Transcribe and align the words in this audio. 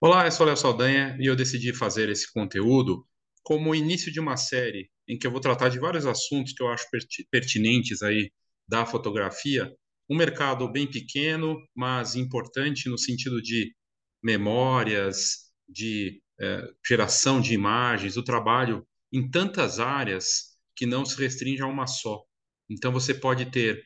Olá, 0.00 0.26
eu 0.26 0.32
sou 0.32 0.46
Léo 0.46 0.56
Saldanha 0.56 1.16
e 1.20 1.26
eu 1.26 1.34
decidi 1.36 1.72
fazer 1.74 2.08
esse 2.08 2.32
conteúdo 2.32 3.04
como 3.42 3.70
o 3.70 3.74
início 3.74 4.12
de 4.12 4.20
uma 4.20 4.36
série 4.36 4.90
em 5.08 5.18
que 5.18 5.26
eu 5.26 5.30
vou 5.30 5.40
tratar 5.40 5.68
de 5.70 5.78
vários 5.78 6.06
assuntos 6.06 6.52
que 6.52 6.62
eu 6.62 6.68
acho 6.68 6.88
perti- 6.90 7.26
pertinentes 7.30 8.02
aí 8.02 8.30
da 8.66 8.84
fotografia. 8.86 9.72
Um 10.08 10.16
mercado 10.16 10.70
bem 10.70 10.86
pequeno, 10.90 11.56
mas 11.74 12.14
importante 12.14 12.88
no 12.88 12.98
sentido 12.98 13.42
de 13.42 13.74
memórias, 14.22 15.50
de 15.68 16.22
eh, 16.40 16.62
geração 16.86 17.40
de 17.40 17.54
imagens, 17.54 18.16
o 18.16 18.22
trabalho 18.22 18.86
em 19.12 19.28
tantas 19.30 19.80
áreas 19.80 20.56
que 20.76 20.86
não 20.86 21.04
se 21.04 21.16
restringe 21.20 21.62
a 21.62 21.66
uma 21.66 21.86
só. 21.86 22.22
Então 22.70 22.92
você 22.92 23.14
pode 23.14 23.50
ter 23.50 23.82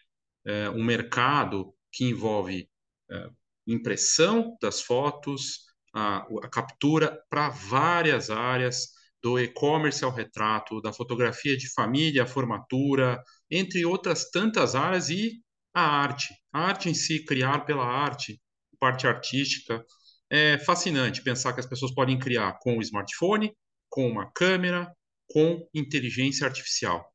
eh, 0.47 0.69
um 0.71 0.85
mercado 0.85 1.75
que 1.93 2.05
envolve 2.05 2.69
eh, 3.11 3.31
impressão 3.67 4.57
das 4.61 4.83
fotos, 4.83 5.72
a, 5.95 6.27
a 6.43 6.49
captura 6.49 7.23
para 7.29 7.49
várias 7.49 8.31
áreas, 8.31 8.89
do 9.23 9.39
e-commerce 9.39 10.05
ao 10.05 10.11
retrato, 10.13 10.81
da 10.81 10.93
fotografia 10.93 11.57
de 11.57 11.73
família, 11.73 12.27
formatura, 12.27 13.23
entre 13.51 13.85
outras 13.85 14.31
tantas 14.31 14.75
áreas, 14.75 15.11
e 15.11 15.41
a 15.73 15.83
arte. 15.83 16.35
A 16.53 16.61
arte 16.61 16.89
em 16.89 16.95
si, 16.95 17.25
criar 17.25 17.61
pela 17.61 17.87
arte, 17.87 18.41
parte 18.81 19.07
artística. 19.07 19.85
É 20.29 20.59
fascinante 20.59 21.23
pensar 21.23 21.53
que 21.53 21.61
as 21.61 21.67
pessoas 21.67 21.95
podem 21.95 22.19
criar 22.19 22.59
com 22.61 22.79
o 22.79 22.83
smartphone, 22.83 23.55
com 23.89 24.09
uma 24.09 24.31
câmera, 24.33 24.93
com 25.29 25.69
inteligência 25.73 26.47
artificial. 26.47 27.07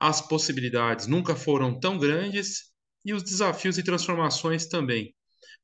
As 0.00 0.20
possibilidades 0.20 1.06
nunca 1.06 1.36
foram 1.36 1.78
tão 1.78 1.96
grandes 1.96 2.72
e 3.04 3.14
os 3.14 3.22
desafios 3.22 3.78
e 3.78 3.84
transformações 3.84 4.66
também. 4.66 5.14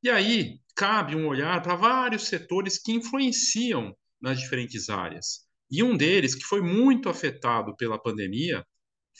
E 0.03 0.09
aí 0.09 0.61
cabe 0.79 1.17
um 1.17 1.27
olhar 1.27 1.61
para 1.61 1.75
vários 1.75 2.29
setores 2.29 2.79
que 2.79 2.93
influenciam 2.93 3.93
nas 4.23 4.39
diferentes 4.39 4.89
áreas. 4.89 5.41
E 5.69 5.83
um 5.83 5.97
deles, 5.97 6.37
que 6.37 6.45
foi 6.45 6.63
muito 6.63 7.09
afetado 7.09 7.77
pela 7.77 8.01
pandemia, 8.01 8.65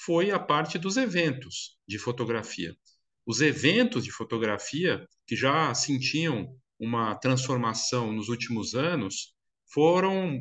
foi 0.05 0.31
a 0.31 0.39
parte 0.39 0.79
dos 0.79 0.97
eventos 0.97 1.77
de 1.87 1.99
fotografia. 1.99 2.73
Os 3.27 3.41
eventos 3.41 4.05
de 4.05 4.13
fotografia, 4.13 5.05
que 5.27 5.35
já 5.35 5.75
sentiam 5.75 6.57
uma 6.79 7.17
transformação 7.17 8.13
nos 8.13 8.29
últimos 8.29 8.77
anos, 8.77 9.35
foram 9.73 10.41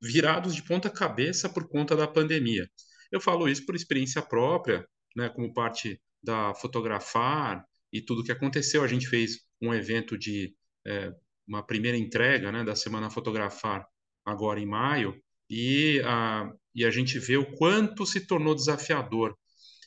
virados 0.00 0.54
de 0.54 0.62
ponta 0.62 0.88
cabeça 0.88 1.48
por 1.48 1.68
conta 1.68 1.96
da 1.96 2.06
pandemia. 2.06 2.70
Eu 3.10 3.20
falo 3.20 3.48
isso 3.48 3.66
por 3.66 3.74
experiência 3.74 4.22
própria, 4.22 4.86
né, 5.16 5.28
como 5.28 5.52
parte 5.52 6.00
da 6.22 6.54
Fotografar 6.54 7.66
e 7.94 8.02
tudo 8.02 8.24
que 8.24 8.32
aconteceu. 8.32 8.82
A 8.82 8.88
gente 8.88 9.08
fez 9.08 9.38
um 9.62 9.72
evento 9.72 10.18
de 10.18 10.54
é, 10.86 11.14
uma 11.46 11.62
primeira 11.62 11.96
entrega 11.96 12.50
né, 12.50 12.64
da 12.64 12.74
Semana 12.74 13.08
Fotografar 13.08 13.86
agora 14.24 14.58
em 14.58 14.66
maio, 14.66 15.14
e 15.48 16.00
a, 16.04 16.50
e 16.74 16.84
a 16.84 16.90
gente 16.90 17.18
vê 17.18 17.36
o 17.36 17.54
quanto 17.56 18.04
se 18.04 18.26
tornou 18.26 18.54
desafiador. 18.54 19.36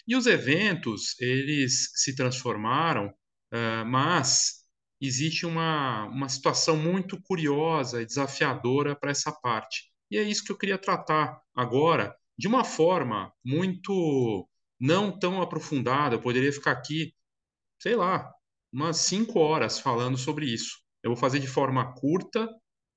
E 0.08 0.16
os 0.16 0.26
eventos, 0.26 1.20
eles 1.20 1.92
se 1.96 2.16
transformaram, 2.16 3.08
uh, 3.08 3.86
mas 3.86 4.64
existe 5.02 5.46
uma, 5.46 6.06
uma 6.06 6.30
situação 6.30 6.78
muito 6.78 7.22
curiosa 7.22 8.02
e 8.02 8.06
desafiadora 8.06 8.96
para 8.96 9.12
essa 9.12 9.32
parte. 9.32 9.92
E 10.10 10.18
é 10.18 10.24
isso 10.24 10.44
que 10.46 10.52
eu 10.52 10.58
queria 10.58 10.78
tratar 10.78 11.42
agora, 11.54 12.16
de 12.38 12.48
uma 12.48 12.64
forma 12.64 13.34
muito 13.44 14.48
não 14.80 15.18
tão 15.18 15.42
aprofundada. 15.42 16.16
Eu 16.16 16.22
poderia 16.22 16.54
ficar 16.54 16.72
aqui, 16.72 17.14
sei 17.80 17.96
lá, 17.96 18.32
umas 18.72 18.98
cinco 18.98 19.40
horas 19.40 19.80
falando 19.80 20.18
sobre 20.18 20.46
isso. 20.46 20.78
Eu 21.04 21.12
vou 21.12 21.18
fazer 21.18 21.40
de 21.40 21.48
forma 21.48 21.94
curta, 21.94 22.46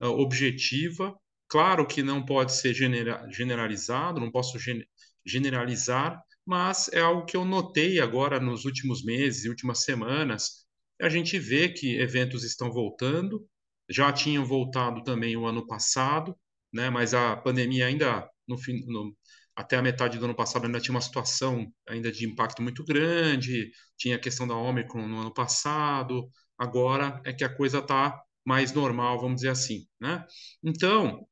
uh, 0.02 0.06
objetiva. 0.06 1.14
Claro 1.48 1.86
que 1.86 2.02
não 2.02 2.24
pode 2.24 2.54
ser 2.54 2.74
genera 2.74 3.26
generalizado, 3.30 4.20
não 4.20 4.30
posso 4.30 4.58
gen 4.58 4.84
generalizar, 5.26 6.20
mas 6.46 6.88
é 6.92 7.00
algo 7.00 7.26
que 7.26 7.36
eu 7.36 7.44
notei 7.44 8.00
agora 8.00 8.40
nos 8.40 8.64
últimos 8.64 9.04
meses 9.04 9.44
e 9.44 9.48
últimas 9.48 9.84
semanas. 9.84 10.66
A 11.00 11.08
gente 11.08 11.38
vê 11.38 11.68
que 11.68 11.96
eventos 11.98 12.42
estão 12.44 12.70
voltando, 12.72 13.46
já 13.88 14.12
tinham 14.12 14.44
voltado 14.44 15.02
também 15.02 15.36
o 15.36 15.46
ano 15.46 15.66
passado, 15.66 16.36
né? 16.72 16.90
Mas 16.90 17.14
a 17.14 17.36
pandemia 17.36 17.86
ainda 17.86 18.28
no 18.48 18.56
no, 18.86 19.16
até 19.54 19.76
a 19.76 19.82
metade 19.82 20.18
do 20.18 20.24
ano 20.24 20.34
passado 20.34 20.66
ainda 20.66 20.80
tinha 20.80 20.94
uma 20.94 21.00
situação 21.00 21.66
ainda 21.88 22.10
de 22.10 22.26
impacto 22.26 22.62
muito 22.62 22.84
grande, 22.84 23.70
tinha 23.96 24.16
a 24.16 24.18
questão 24.18 24.46
da 24.46 24.54
Omicron 24.56 25.06
no 25.06 25.20
ano 25.20 25.34
passado, 25.34 26.28
agora 26.58 27.20
é 27.24 27.32
que 27.32 27.44
a 27.44 27.54
coisa 27.54 27.78
está 27.78 28.20
mais 28.44 28.72
normal, 28.72 29.20
vamos 29.20 29.36
dizer 29.36 29.50
assim, 29.50 29.86
né? 30.00 30.24
Então, 30.62 31.26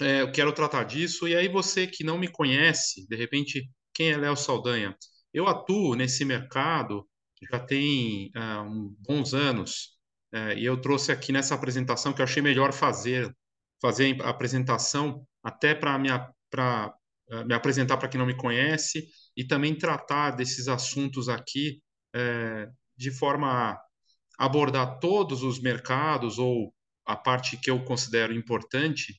é, 0.00 0.22
eu 0.22 0.32
quero 0.32 0.52
tratar 0.52 0.84
disso, 0.84 1.26
e 1.26 1.34
aí 1.34 1.48
você 1.48 1.86
que 1.86 2.04
não 2.04 2.18
me 2.18 2.28
conhece, 2.28 3.06
de 3.08 3.16
repente, 3.16 3.68
quem 3.94 4.10
é 4.10 4.16
Léo 4.16 4.36
Saldanha? 4.36 4.96
Eu 5.32 5.46
atuo 5.48 5.94
nesse 5.94 6.24
mercado 6.24 7.06
já 7.50 7.58
tem 7.60 8.30
uh, 8.36 8.62
um, 8.62 8.94
bons 9.00 9.34
anos, 9.34 9.96
uh, 10.34 10.52
e 10.56 10.64
eu 10.64 10.80
trouxe 10.80 11.12
aqui 11.12 11.32
nessa 11.32 11.54
apresentação 11.54 12.12
que 12.12 12.20
eu 12.20 12.24
achei 12.24 12.42
melhor 12.42 12.72
fazer, 12.72 13.34
fazer 13.80 14.20
a 14.22 14.30
apresentação 14.30 15.26
até 15.42 15.74
para 15.74 15.98
me, 15.98 16.10
uh, 16.10 16.92
me 17.46 17.54
apresentar 17.54 17.96
para 17.96 18.08
quem 18.08 18.18
não 18.18 18.26
me 18.26 18.36
conhece 18.36 19.08
e 19.36 19.44
também 19.44 19.74
tratar 19.74 20.32
desses 20.32 20.68
assuntos 20.68 21.28
aqui 21.28 21.80
de 22.96 23.10
forma 23.10 23.72
a 23.72 23.80
abordar 24.38 24.98
todos 25.00 25.42
os 25.42 25.60
mercados 25.60 26.38
ou 26.38 26.72
a 27.04 27.16
parte 27.16 27.56
que 27.56 27.70
eu 27.70 27.84
considero 27.84 28.32
importante 28.32 29.14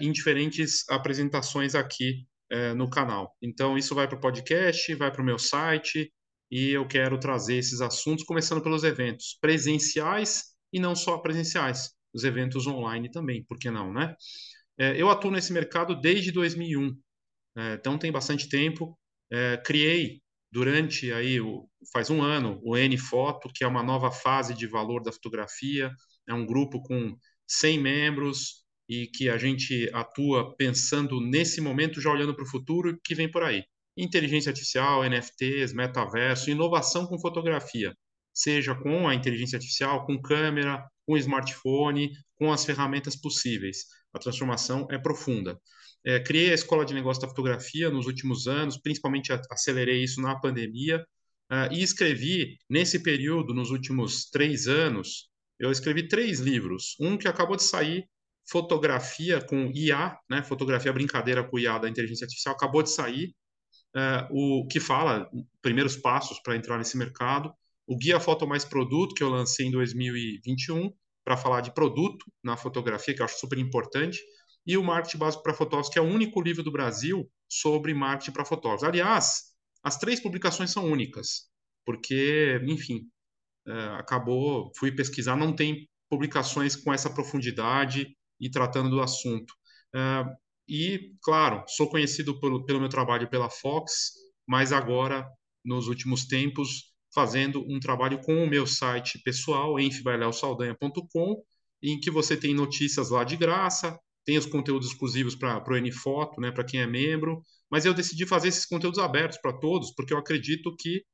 em 0.00 0.12
diferentes 0.12 0.88
apresentações 0.90 1.74
aqui 1.74 2.26
no 2.76 2.90
canal. 2.90 3.34
Então, 3.40 3.78
isso 3.78 3.94
vai 3.94 4.06
para 4.06 4.16
o 4.18 4.20
podcast, 4.20 4.94
vai 4.94 5.10
para 5.10 5.22
o 5.22 5.24
meu 5.24 5.38
site, 5.38 6.12
e 6.50 6.68
eu 6.68 6.86
quero 6.86 7.18
trazer 7.18 7.56
esses 7.56 7.80
assuntos, 7.80 8.24
começando 8.24 8.62
pelos 8.62 8.84
eventos 8.84 9.38
presenciais 9.40 10.52
e 10.70 10.78
não 10.78 10.94
só 10.94 11.16
presenciais, 11.16 11.92
os 12.12 12.24
eventos 12.24 12.66
online 12.66 13.10
também, 13.10 13.42
por 13.44 13.58
que 13.58 13.70
não, 13.70 13.90
né? 13.90 14.14
É, 14.78 15.00
eu 15.00 15.08
atuo 15.08 15.30
nesse 15.30 15.50
mercado 15.50 15.98
desde 15.98 16.30
2001, 16.30 16.94
é, 17.56 17.74
então 17.74 17.98
tem 17.98 18.12
bastante 18.12 18.48
tempo. 18.48 18.98
É, 19.30 19.56
criei 19.64 20.20
durante 20.50 21.12
aí 21.12 21.38
faz 21.92 22.10
um 22.10 22.22
ano 22.22 22.60
o 22.62 22.76
N 22.76 22.96
Foto, 22.98 23.48
que 23.52 23.64
é 23.64 23.66
uma 23.66 23.82
nova 23.82 24.10
fase 24.10 24.54
de 24.54 24.66
valor 24.66 25.02
da 25.02 25.12
fotografia. 25.12 25.90
É 26.28 26.34
um 26.34 26.46
grupo 26.46 26.82
com 26.82 27.16
100 27.48 27.78
membros 27.78 28.64
e 28.88 29.06
que 29.06 29.28
a 29.28 29.38
gente 29.38 29.90
atua 29.92 30.54
pensando 30.56 31.20
nesse 31.20 31.60
momento 31.60 32.00
já 32.00 32.10
olhando 32.10 32.34
para 32.34 32.44
o 32.44 32.48
futuro 32.48 32.98
que 33.04 33.14
vem 33.14 33.30
por 33.30 33.42
aí 33.42 33.64
inteligência 33.96 34.50
artificial, 34.50 35.04
NFTs, 35.04 35.72
metaverso, 35.72 36.50
inovação 36.50 37.06
com 37.06 37.18
fotografia, 37.18 37.94
seja 38.32 38.74
com 38.74 39.08
a 39.08 39.14
inteligência 39.14 39.56
artificial, 39.56 40.06
com 40.06 40.20
câmera, 40.20 40.84
com 41.06 41.16
smartphone, 41.16 42.10
com 42.36 42.52
as 42.52 42.64
ferramentas 42.64 43.16
possíveis. 43.16 43.84
A 44.12 44.18
transformação 44.18 44.86
é 44.90 44.98
profunda. 44.98 45.58
É, 46.04 46.18
criei 46.20 46.50
a 46.50 46.54
Escola 46.54 46.84
de 46.84 46.94
Negócio 46.94 47.22
da 47.22 47.28
Fotografia 47.28 47.90
nos 47.90 48.06
últimos 48.06 48.46
anos, 48.46 48.76
principalmente 48.76 49.32
acelerei 49.50 50.02
isso 50.02 50.20
na 50.20 50.38
pandemia, 50.38 51.04
uh, 51.50 51.72
e 51.72 51.82
escrevi, 51.82 52.58
nesse 52.68 53.02
período, 53.02 53.54
nos 53.54 53.70
últimos 53.70 54.28
três 54.30 54.66
anos, 54.66 55.30
eu 55.58 55.70
escrevi 55.70 56.08
três 56.08 56.40
livros. 56.40 56.96
Um 57.00 57.16
que 57.16 57.28
acabou 57.28 57.56
de 57.56 57.62
sair, 57.62 58.04
Fotografia 58.50 59.40
com 59.40 59.70
IA, 59.72 60.18
né, 60.28 60.42
Fotografia 60.42 60.92
Brincadeira 60.92 61.44
com 61.44 61.58
IA 61.58 61.78
da 61.78 61.88
Inteligência 61.88 62.24
Artificial, 62.24 62.54
acabou 62.54 62.82
de 62.82 62.90
sair, 62.90 63.32
uh, 63.96 64.26
o 64.30 64.66
que 64.66 64.80
fala 64.80 65.30
primeiros 65.60 65.96
passos 65.96 66.40
para 66.40 66.56
entrar 66.56 66.78
nesse 66.78 66.96
mercado, 66.96 67.52
o 67.86 67.96
Guia 67.96 68.18
Foto 68.18 68.46
Mais 68.46 68.64
Produto, 68.64 69.14
que 69.14 69.22
eu 69.22 69.28
lancei 69.28 69.66
em 69.66 69.70
2021, 69.70 70.92
para 71.24 71.36
falar 71.36 71.60
de 71.60 71.72
produto 71.72 72.24
na 72.42 72.56
fotografia, 72.56 73.14
que 73.14 73.20
eu 73.20 73.24
acho 73.24 73.38
super 73.38 73.58
importante, 73.58 74.18
e 74.66 74.76
o 74.76 74.84
Marketing 74.84 75.18
Básico 75.18 75.42
para 75.42 75.54
Fotógrafos, 75.54 75.92
que 75.92 75.98
é 75.98 76.02
o 76.02 76.06
único 76.06 76.40
livro 76.40 76.62
do 76.62 76.70
Brasil 76.70 77.28
sobre 77.48 77.92
marketing 77.92 78.32
para 78.32 78.44
fotógrafos. 78.44 78.84
Aliás, 78.84 79.52
as 79.82 79.98
três 79.98 80.20
publicações 80.20 80.70
são 80.70 80.86
únicas, 80.86 81.48
porque, 81.84 82.60
enfim, 82.64 83.08
uh, 83.66 83.96
acabou, 83.98 84.70
fui 84.76 84.92
pesquisar, 84.92 85.36
não 85.36 85.54
tem 85.54 85.88
publicações 86.08 86.76
com 86.76 86.92
essa 86.92 87.12
profundidade 87.12 88.16
e 88.40 88.50
tratando 88.50 88.90
do 88.90 89.00
assunto. 89.00 89.52
Uh, 89.94 90.30
e, 90.68 91.12
claro, 91.22 91.64
sou 91.68 91.88
conhecido 91.88 92.38
pelo, 92.38 92.64
pelo 92.64 92.80
meu 92.80 92.88
trabalho 92.88 93.28
pela 93.28 93.50
Fox, 93.50 94.12
mas 94.46 94.72
agora, 94.72 95.28
nos 95.64 95.88
últimos 95.88 96.26
tempos, 96.26 96.92
fazendo 97.14 97.62
um 97.68 97.78
trabalho 97.78 98.20
com 98.20 98.42
o 98.42 98.48
meu 98.48 98.66
site 98.66 99.20
pessoal, 99.22 99.78
enfibaileosaldanha.com, 99.78 101.42
em 101.82 101.98
que 101.98 102.10
você 102.10 102.36
tem 102.36 102.54
notícias 102.54 103.10
lá 103.10 103.24
de 103.24 103.36
graça, 103.36 103.98
tem 104.24 104.38
os 104.38 104.46
conteúdos 104.46 104.88
exclusivos 104.88 105.34
para 105.34 105.62
o 105.66 105.78
NFoto, 105.78 106.40
né, 106.40 106.50
para 106.50 106.64
quem 106.64 106.80
é 106.80 106.86
membro, 106.86 107.42
mas 107.70 107.84
eu 107.84 107.94
decidi 107.94 108.26
fazer 108.26 108.48
esses 108.48 108.66
conteúdos 108.66 108.98
abertos 108.98 109.38
para 109.38 109.52
todos, 109.58 109.92
porque 109.94 110.12
eu 110.12 110.18
acredito 110.18 110.74
que 110.76 111.04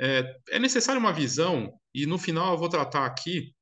é, 0.00 0.24
é 0.50 0.58
necessária 0.58 0.98
uma 0.98 1.12
visão, 1.12 1.72
e 1.94 2.06
no 2.06 2.18
final 2.18 2.52
eu 2.52 2.58
vou 2.58 2.68
tratar 2.68 3.06
aqui 3.06 3.52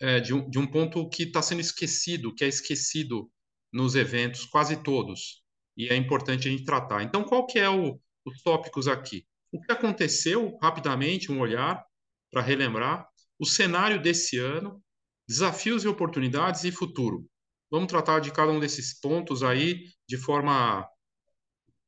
é, 0.00 0.20
de, 0.20 0.34
um, 0.34 0.48
de 0.48 0.58
um 0.58 0.66
ponto 0.66 1.08
que 1.08 1.24
está 1.24 1.42
sendo 1.42 1.60
esquecido, 1.60 2.34
que 2.34 2.44
é 2.44 2.48
esquecido 2.48 3.30
nos 3.72 3.94
eventos, 3.94 4.44
quase 4.46 4.82
todos, 4.82 5.42
e 5.76 5.88
é 5.88 5.96
importante 5.96 6.48
a 6.48 6.50
gente 6.50 6.64
tratar. 6.64 7.02
Então, 7.02 7.24
qual 7.24 7.46
que 7.46 7.58
é 7.58 7.68
o, 7.68 8.00
os 8.24 8.42
tópicos 8.42 8.88
aqui? 8.88 9.26
O 9.52 9.60
que 9.60 9.72
aconteceu, 9.72 10.56
rapidamente, 10.62 11.30
um 11.30 11.40
olhar 11.40 11.84
para 12.30 12.42
relembrar, 12.42 13.06
o 13.38 13.44
cenário 13.44 14.00
desse 14.00 14.38
ano, 14.38 14.82
desafios 15.28 15.84
e 15.84 15.88
oportunidades 15.88 16.64
e 16.64 16.72
futuro. 16.72 17.26
Vamos 17.70 17.88
tratar 17.88 18.20
de 18.20 18.32
cada 18.32 18.52
um 18.52 18.60
desses 18.60 18.98
pontos 18.98 19.42
aí 19.42 19.84
de 20.08 20.16
forma, 20.16 20.86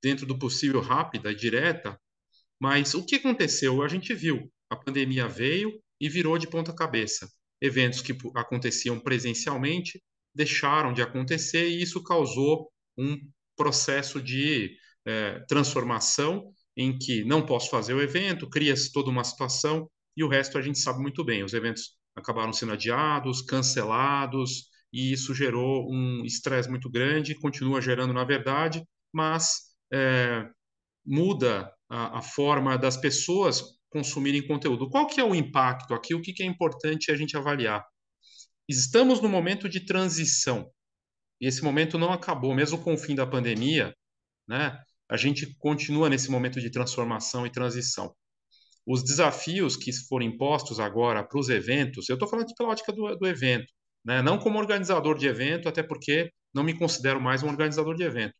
dentro 0.02 0.26
do 0.26 0.38
possível, 0.38 0.80
rápida 0.80 1.34
direta, 1.34 1.98
mas 2.60 2.94
o 2.94 3.04
que 3.04 3.16
aconteceu? 3.16 3.82
A 3.82 3.88
gente 3.88 4.12
viu, 4.14 4.52
a 4.68 4.76
pandemia 4.76 5.28
veio 5.28 5.80
e 6.00 6.08
virou 6.08 6.36
de 6.38 6.48
ponta 6.48 6.74
cabeça. 6.74 7.28
Eventos 7.60 8.00
que 8.00 8.16
aconteciam 8.34 8.98
presencialmente 8.98 10.02
deixaram 10.34 10.92
de 10.92 11.02
acontecer 11.02 11.68
e 11.68 11.82
isso 11.82 12.02
causou 12.02 12.70
um 12.96 13.16
processo 13.56 14.20
de 14.20 14.76
é, 15.04 15.40
transformação 15.48 16.52
em 16.76 16.96
que 16.96 17.24
não 17.24 17.44
posso 17.44 17.70
fazer 17.70 17.94
o 17.94 18.00
evento, 18.00 18.48
cria-se 18.48 18.92
toda 18.92 19.10
uma 19.10 19.24
situação 19.24 19.90
e 20.16 20.22
o 20.22 20.28
resto 20.28 20.58
a 20.58 20.62
gente 20.62 20.78
sabe 20.78 21.00
muito 21.00 21.24
bem. 21.24 21.42
Os 21.42 21.52
eventos 21.52 21.96
acabaram 22.14 22.52
sendo 22.52 22.72
adiados, 22.72 23.42
cancelados, 23.42 24.68
e 24.92 25.12
isso 25.12 25.34
gerou 25.34 25.90
um 25.90 26.24
estresse 26.24 26.68
muito 26.68 26.90
grande, 26.90 27.34
continua 27.34 27.80
gerando 27.80 28.12
na 28.12 28.24
verdade, 28.24 28.82
mas 29.12 29.74
é, 29.92 30.48
muda 31.04 31.72
a, 31.88 32.18
a, 32.18 32.22
forma 32.22 32.76
das 32.76 32.96
pessoas 32.96 33.62
consumirem 33.90 34.46
conteúdo. 34.46 34.88
Qual 34.88 35.06
que 35.06 35.20
é 35.20 35.24
o 35.24 35.34
impacto 35.34 35.94
aqui? 35.94 36.14
O 36.14 36.20
que, 36.20 36.32
que 36.32 36.42
é 36.42 36.46
importante 36.46 37.10
a 37.10 37.16
gente 37.16 37.36
avaliar? 37.36 37.84
Estamos 38.68 39.20
no 39.20 39.28
momento 39.28 39.68
de 39.68 39.80
transição, 39.80 40.70
e 41.40 41.46
esse 41.46 41.62
momento 41.62 41.98
não 41.98 42.12
acabou, 42.12 42.54
mesmo 42.54 42.78
com 42.78 42.94
o 42.94 42.98
fim 42.98 43.14
da 43.14 43.26
pandemia, 43.26 43.94
né? 44.46 44.78
A 45.10 45.16
gente 45.16 45.56
continua 45.58 46.10
nesse 46.10 46.30
momento 46.30 46.60
de 46.60 46.70
transformação 46.70 47.46
e 47.46 47.50
transição. 47.50 48.14
Os 48.86 49.02
desafios 49.02 49.76
que 49.76 49.92
foram 49.92 50.26
impostos 50.26 50.80
agora 50.80 51.22
para 51.24 51.38
os 51.38 51.48
eventos, 51.48 52.08
eu 52.08 52.14
estou 52.14 52.28
falando 52.28 52.44
aqui 52.44 52.54
pela 52.54 52.70
ótica 52.70 52.92
do, 52.92 53.16
do 53.16 53.26
evento, 53.26 53.72
né? 54.04 54.22
não 54.22 54.38
como 54.38 54.58
organizador 54.58 55.16
de 55.18 55.26
evento, 55.26 55.68
até 55.68 55.82
porque 55.82 56.32
não 56.52 56.62
me 56.62 56.74
considero 56.74 57.20
mais 57.20 57.42
um 57.42 57.48
organizador 57.48 57.94
de 57.94 58.02
evento. 58.02 58.34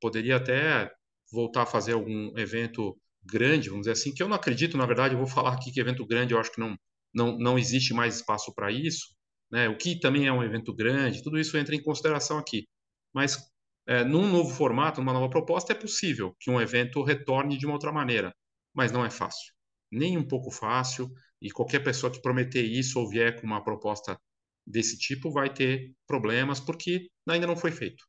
Poderia 0.00 0.36
até 0.36 0.90
voltar 1.32 1.62
a 1.62 1.66
fazer 1.66 1.92
algum 1.92 2.36
evento 2.38 2.96
grande, 3.24 3.68
vamos 3.68 3.82
dizer 3.86 3.92
assim, 3.92 4.12
que 4.12 4.22
eu 4.22 4.28
não 4.28 4.36
acredito, 4.36 4.76
na 4.76 4.86
verdade, 4.86 5.14
eu 5.14 5.18
vou 5.18 5.26
falar 5.26 5.54
aqui 5.54 5.72
que 5.72 5.80
evento 5.80 6.06
grande 6.06 6.34
eu 6.34 6.40
acho 6.40 6.52
que 6.52 6.60
não, 6.60 6.76
não, 7.14 7.38
não 7.38 7.58
existe 7.58 7.94
mais 7.94 8.16
espaço 8.16 8.54
para 8.54 8.70
isso, 8.70 9.08
né? 9.50 9.68
o 9.68 9.76
que 9.76 9.98
também 9.98 10.26
é 10.26 10.32
um 10.32 10.42
evento 10.42 10.74
grande, 10.74 11.22
tudo 11.22 11.38
isso 11.38 11.56
entra 11.56 11.74
em 11.74 11.82
consideração 11.82 12.38
aqui. 12.38 12.66
Mas 13.14 13.38
é, 13.86 14.04
num 14.04 14.30
novo 14.30 14.54
formato, 14.54 15.00
numa 15.00 15.12
nova 15.12 15.28
proposta, 15.30 15.72
é 15.72 15.76
possível 15.76 16.34
que 16.40 16.50
um 16.50 16.60
evento 16.60 17.02
retorne 17.02 17.56
de 17.56 17.66
uma 17.66 17.74
outra 17.74 17.92
maneira, 17.92 18.34
mas 18.74 18.92
não 18.92 19.04
é 19.04 19.10
fácil. 19.10 19.52
Nem 19.90 20.18
um 20.18 20.26
pouco 20.26 20.50
fácil, 20.50 21.10
e 21.40 21.50
qualquer 21.50 21.80
pessoa 21.80 22.10
que 22.10 22.22
prometer 22.22 22.62
isso 22.62 22.98
ou 22.98 23.08
vier 23.08 23.38
com 23.38 23.46
uma 23.46 23.62
proposta 23.62 24.18
desse 24.66 24.98
tipo 24.98 25.30
vai 25.30 25.52
ter 25.52 25.92
problemas, 26.06 26.60
porque 26.60 27.08
ainda 27.28 27.46
não 27.46 27.56
foi 27.56 27.70
feito. 27.70 28.04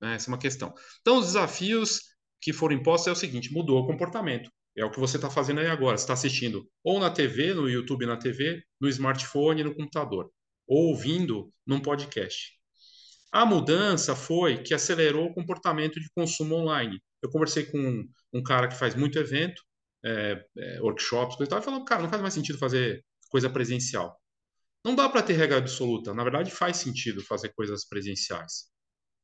Né? 0.00 0.14
Essa 0.16 0.30
é 0.30 0.32
uma 0.32 0.38
questão. 0.38 0.74
Então, 1.00 1.18
os 1.18 1.26
desafios 1.26 2.00
que 2.40 2.52
foram 2.52 2.76
impostos 2.76 3.08
é 3.08 3.12
o 3.12 3.16
seguinte: 3.16 3.52
mudou 3.52 3.80
o 3.82 3.86
comportamento. 3.86 4.50
É 4.76 4.84
o 4.84 4.90
que 4.90 4.98
você 5.00 5.16
está 5.16 5.30
fazendo 5.30 5.60
aí 5.60 5.68
agora. 5.68 5.96
Você 5.96 6.04
está 6.04 6.14
assistindo 6.14 6.68
ou 6.82 6.98
na 6.98 7.10
TV, 7.10 7.54
no 7.54 7.68
YouTube 7.68 8.06
na 8.06 8.16
TV, 8.16 8.62
no 8.80 8.88
smartphone, 8.88 9.62
no 9.62 9.74
computador, 9.74 10.30
ou 10.66 10.88
ouvindo 10.88 11.50
num 11.66 11.80
podcast. 11.80 12.52
A 13.32 13.44
mudança 13.46 14.14
foi 14.14 14.62
que 14.62 14.74
acelerou 14.74 15.26
o 15.26 15.34
comportamento 15.34 16.00
de 16.00 16.08
consumo 16.14 16.56
online. 16.56 17.00
Eu 17.22 17.30
conversei 17.30 17.64
com 17.64 17.78
um, 17.78 18.08
um 18.32 18.42
cara 18.42 18.68
que 18.68 18.76
faz 18.76 18.94
muito 18.94 19.18
evento, 19.18 19.62
é, 20.04 20.44
é, 20.58 20.80
workshops, 20.80 21.36
coisa 21.36 21.48
e 21.48 21.50
tal, 21.50 21.58
e 21.60 21.62
falou, 21.62 21.84
cara, 21.84 22.02
não 22.02 22.10
faz 22.10 22.22
mais 22.22 22.34
sentido 22.34 22.58
fazer 22.58 23.04
coisa 23.30 23.50
presencial. 23.50 24.16
Não 24.84 24.94
dá 24.94 25.08
para 25.08 25.22
ter 25.22 25.34
regra 25.34 25.58
absoluta. 25.58 26.12
Na 26.12 26.22
verdade, 26.22 26.50
faz 26.50 26.76
sentido 26.76 27.24
fazer 27.24 27.52
coisas 27.54 27.86
presenciais. 27.86 28.66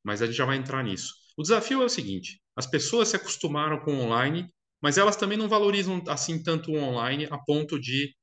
Mas 0.03 0.23
a 0.23 0.27
gente 0.27 0.37
já 0.37 0.47
vai 0.47 0.57
entrar 0.57 0.83
nisso. 0.83 1.13
O 1.37 1.43
desafio 1.43 1.83
é 1.83 1.85
o 1.85 1.89
seguinte: 1.89 2.41
as 2.57 2.67
pessoas 2.67 3.09
se 3.09 3.17
acostumaram 3.17 3.81
com 3.81 3.95
o 3.95 4.01
online, 4.01 4.49
mas 4.83 4.97
elas 4.97 5.17
também 5.17 5.37
não 5.37 5.49
valorizam 5.49 6.03
assim 6.09 6.43
tanto 6.43 6.73
o 6.73 6.77
online 6.77 7.27
a 7.31 7.39
ponto 7.39 7.79
de 7.79 8.15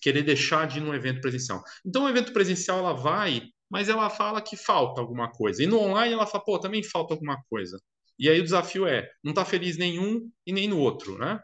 querer 0.00 0.22
deixar 0.22 0.66
de 0.66 0.78
ir 0.78 0.80
num 0.80 0.94
evento 0.94 1.20
presencial. 1.20 1.62
Então, 1.84 2.04
o 2.04 2.08
evento 2.08 2.32
presencial 2.32 2.78
ela 2.78 2.92
vai 2.92 3.42
mas 3.74 3.88
ela 3.88 4.08
fala 4.08 4.40
que 4.40 4.56
falta 4.56 5.00
alguma 5.00 5.28
coisa. 5.30 5.60
E 5.60 5.66
no 5.66 5.80
online 5.80 6.14
ela 6.14 6.28
fala, 6.28 6.44
pô, 6.44 6.60
também 6.60 6.80
falta 6.82 7.12
alguma 7.14 7.42
coisa. 7.50 7.76
E 8.16 8.28
aí 8.28 8.38
o 8.38 8.44
desafio 8.44 8.86
é, 8.86 9.10
não 9.22 9.32
está 9.32 9.44
feliz 9.44 9.76
nenhum 9.76 10.30
e 10.46 10.52
nem 10.52 10.68
no 10.68 10.78
outro, 10.78 11.18
né? 11.18 11.40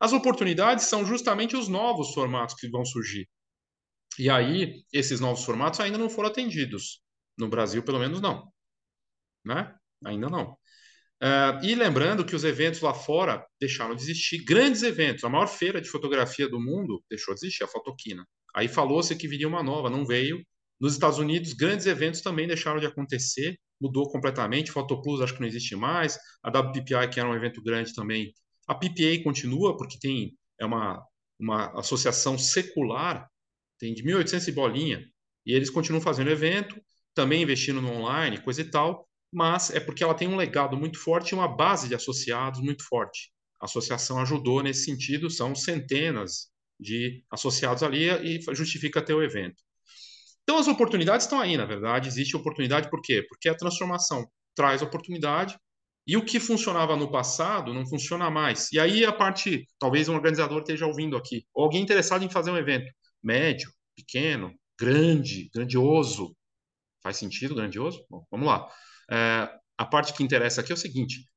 As 0.00 0.14
oportunidades 0.14 0.86
são 0.86 1.04
justamente 1.04 1.54
os 1.54 1.68
novos 1.68 2.14
formatos 2.14 2.54
que 2.54 2.68
vão 2.70 2.82
surgir. 2.82 3.28
E 4.18 4.30
aí, 4.30 4.84
esses 4.92 5.20
novos 5.20 5.44
formatos 5.44 5.80
ainda 5.80 5.98
não 5.98 6.10
foram 6.10 6.28
atendidos. 6.28 7.02
No 7.38 7.48
Brasil, 7.48 7.82
pelo 7.82 7.98
menos, 7.98 8.20
não. 8.20 8.50
Né? 9.44 9.74
Ainda 10.04 10.28
não. 10.28 10.56
Uh, 11.22 11.64
e 11.64 11.74
lembrando 11.74 12.24
que 12.24 12.36
os 12.36 12.44
eventos 12.44 12.80
lá 12.80 12.92
fora 12.92 13.44
deixaram 13.60 13.94
de 13.94 14.02
existir. 14.02 14.44
Grandes 14.44 14.82
eventos. 14.82 15.24
A 15.24 15.28
maior 15.28 15.46
feira 15.46 15.80
de 15.80 15.88
fotografia 15.88 16.48
do 16.48 16.60
mundo 16.60 17.02
deixou 17.08 17.34
de 17.34 17.40
existir, 17.40 17.64
a 17.64 17.68
Fotoquina. 17.68 18.26
Aí 18.54 18.68
falou-se 18.68 19.14
que 19.16 19.28
viria 19.28 19.48
uma 19.48 19.62
nova, 19.62 19.90
não 19.90 20.04
veio. 20.04 20.42
Nos 20.78 20.92
Estados 20.92 21.18
Unidos, 21.18 21.54
grandes 21.54 21.86
eventos 21.86 22.20
também 22.20 22.46
deixaram 22.46 22.78
de 22.78 22.86
acontecer, 22.86 23.58
mudou 23.80 24.10
completamente. 24.10 24.70
Fotoplus 24.70 25.22
acho 25.22 25.34
que 25.34 25.40
não 25.40 25.48
existe 25.48 25.74
mais. 25.74 26.18
A 26.42 26.50
WPPI, 26.50 27.08
que 27.10 27.20
era 27.20 27.28
um 27.28 27.34
evento 27.34 27.62
grande 27.62 27.94
também. 27.94 28.32
A 28.68 28.74
PPA 28.74 29.22
continua, 29.24 29.76
porque 29.76 29.98
tem 29.98 30.36
é 30.58 30.64
uma, 30.64 31.02
uma 31.38 31.78
associação 31.78 32.38
secular, 32.38 33.28
tem 33.78 33.94
de 33.94 34.02
1.800 34.02 34.48
e 34.48 34.52
bolinha, 34.52 35.06
e 35.44 35.52
eles 35.52 35.70
continuam 35.70 36.00
fazendo 36.00 36.30
evento, 36.30 36.80
também 37.14 37.42
investindo 37.42 37.80
no 37.80 37.90
online, 37.92 38.42
coisa 38.42 38.60
e 38.60 38.70
tal, 38.70 39.08
mas 39.32 39.70
é 39.70 39.80
porque 39.80 40.02
ela 40.02 40.14
tem 40.14 40.28
um 40.28 40.36
legado 40.36 40.76
muito 40.76 40.98
forte 40.98 41.30
e 41.30 41.34
uma 41.34 41.48
base 41.48 41.88
de 41.88 41.94
associados 41.94 42.60
muito 42.60 42.84
forte. 42.86 43.30
A 43.60 43.64
associação 43.64 44.20
ajudou 44.20 44.62
nesse 44.62 44.84
sentido, 44.84 45.30
são 45.30 45.54
centenas 45.54 46.48
de 46.78 47.24
associados 47.30 47.82
ali 47.82 48.08
e 48.08 48.40
justifica 48.54 49.02
ter 49.02 49.14
o 49.14 49.22
evento. 49.22 49.56
Então, 50.42 50.58
as 50.58 50.68
oportunidades 50.68 51.26
estão 51.26 51.40
aí, 51.40 51.56
na 51.56 51.64
verdade. 51.64 52.06
Existe 52.06 52.36
oportunidade 52.36 52.88
por 52.88 53.00
quê? 53.00 53.24
Porque 53.28 53.48
a 53.48 53.54
transformação 53.54 54.26
traz 54.54 54.80
oportunidade 54.80 55.58
e 56.06 56.16
o 56.16 56.24
que 56.24 56.38
funcionava 56.38 56.94
no 56.96 57.10
passado 57.10 57.74
não 57.74 57.84
funciona 57.86 58.30
mais. 58.30 58.70
E 58.72 58.78
aí 58.78 59.04
a 59.04 59.12
parte, 59.12 59.66
talvez 59.78 60.08
um 60.08 60.14
organizador 60.14 60.60
esteja 60.60 60.86
ouvindo 60.86 61.16
aqui, 61.16 61.44
ou 61.52 61.64
alguém 61.64 61.82
interessado 61.82 62.24
em 62.24 62.30
fazer 62.30 62.50
um 62.52 62.56
evento 62.56 62.86
médio, 63.26 63.72
pequeno, 63.96 64.54
grande, 64.78 65.50
grandioso. 65.52 66.36
Faz 67.02 67.16
sentido 67.16 67.54
grandioso? 67.54 68.06
Bom, 68.08 68.24
vamos 68.30 68.46
lá. 68.46 68.70
É, 69.10 69.58
a 69.76 69.84
parte 69.84 70.12
que 70.12 70.22
interessa 70.22 70.60
aqui 70.60 70.70
é 70.70 70.74
o 70.74 70.78
seguinte: 70.78 71.28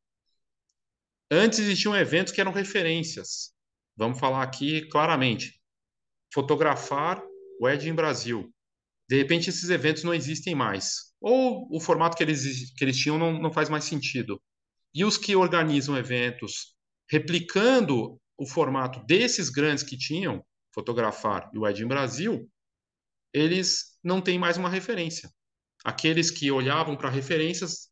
antes 1.32 1.60
existiam 1.60 1.96
eventos 1.96 2.32
que 2.32 2.40
eram 2.40 2.52
referências. 2.52 3.52
Vamos 3.98 4.20
falar 4.20 4.44
aqui 4.44 4.88
claramente. 4.90 5.60
Fotografar 6.32 7.22
o 7.60 7.68
em 7.68 7.94
Brasil, 7.94 8.54
de 9.10 9.18
repente 9.18 9.50
esses 9.50 9.70
eventos 9.70 10.04
não 10.04 10.14
existem 10.14 10.54
mais. 10.54 11.14
Ou 11.20 11.68
o 11.76 11.82
formato 11.82 12.16
que 12.16 12.24
eles, 12.24 12.72
que 12.72 12.86
eles 12.86 12.96
tinham 12.98 13.18
não, 13.18 13.34
não 13.34 13.52
faz 13.52 13.68
mais 13.68 13.84
sentido. 13.84 14.42
E 14.94 15.04
os 15.04 15.18
que 15.18 15.36
organizam 15.36 15.98
eventos 15.98 16.76
replicando 17.10 18.22
o 18.38 18.46
formato 18.46 19.04
desses 19.06 19.50
grandes 19.50 19.84
que 19.84 19.98
tinham, 19.98 20.46
Fotografar 20.74 21.50
e 21.54 21.58
o 21.58 21.68
Ed 21.68 21.84
em 21.84 21.88
Brasil, 21.88 22.50
eles 23.34 23.98
não 24.04 24.22
têm 24.22 24.40
mais 24.40 24.58
uma 24.58 24.70
referência. 24.70 25.32
Aqueles 25.84 26.30
que 26.30 26.52
olhavam 26.52 26.96
para 26.96 27.10
referências 27.10 27.90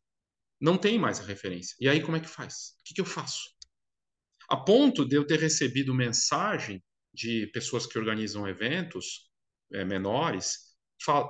não 0.60 0.76
têm 0.76 0.98
mais 0.98 1.20
a 1.20 1.24
referência. 1.24 1.76
E 1.80 1.88
aí 1.88 2.02
como 2.02 2.16
é 2.16 2.20
que 2.20 2.28
faz? 2.28 2.74
O 2.80 2.84
que, 2.84 2.94
que 2.94 3.00
eu 3.00 3.06
faço? 3.06 3.50
A 4.48 4.56
ponto 4.56 5.06
de 5.06 5.16
eu 5.16 5.26
ter 5.26 5.38
recebido 5.38 5.94
mensagem 5.94 6.82
de 7.12 7.46
pessoas 7.48 7.86
que 7.86 7.98
organizam 7.98 8.48
eventos 8.48 9.30
é, 9.72 9.84
menores 9.84 10.68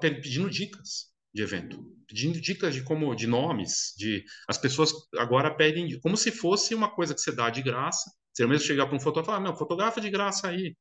pedindo 0.01 0.49
dicas 0.49 1.09
de 1.35 1.43
evento, 1.43 1.79
pedindo 2.07 2.41
dicas 2.41 2.75
de 2.75 2.83
como, 2.83 3.15
de 3.15 3.27
nomes, 3.27 3.93
de 3.97 4.25
as 4.49 4.57
pessoas 4.57 4.93
agora 5.17 5.55
pedem 5.55 6.01
como 6.01 6.17
se 6.17 6.33
fosse 6.33 6.75
uma 6.75 6.91
coisa 6.91 7.15
que 7.15 7.21
você 7.21 7.33
dá 7.33 7.51
de 7.51 7.63
graça. 7.63 8.11
Você 8.33 8.47
mesmo 8.47 8.67
chegar 8.67 8.87
para 8.87 8.97
um 8.97 9.01
fotógrafo 9.01 9.31
e 9.31 9.35
falar, 9.35 9.45
não, 9.45 9.57
fotografa 9.57 10.01
de 10.01 10.11
graça 10.11 10.49
aí, 10.49 10.77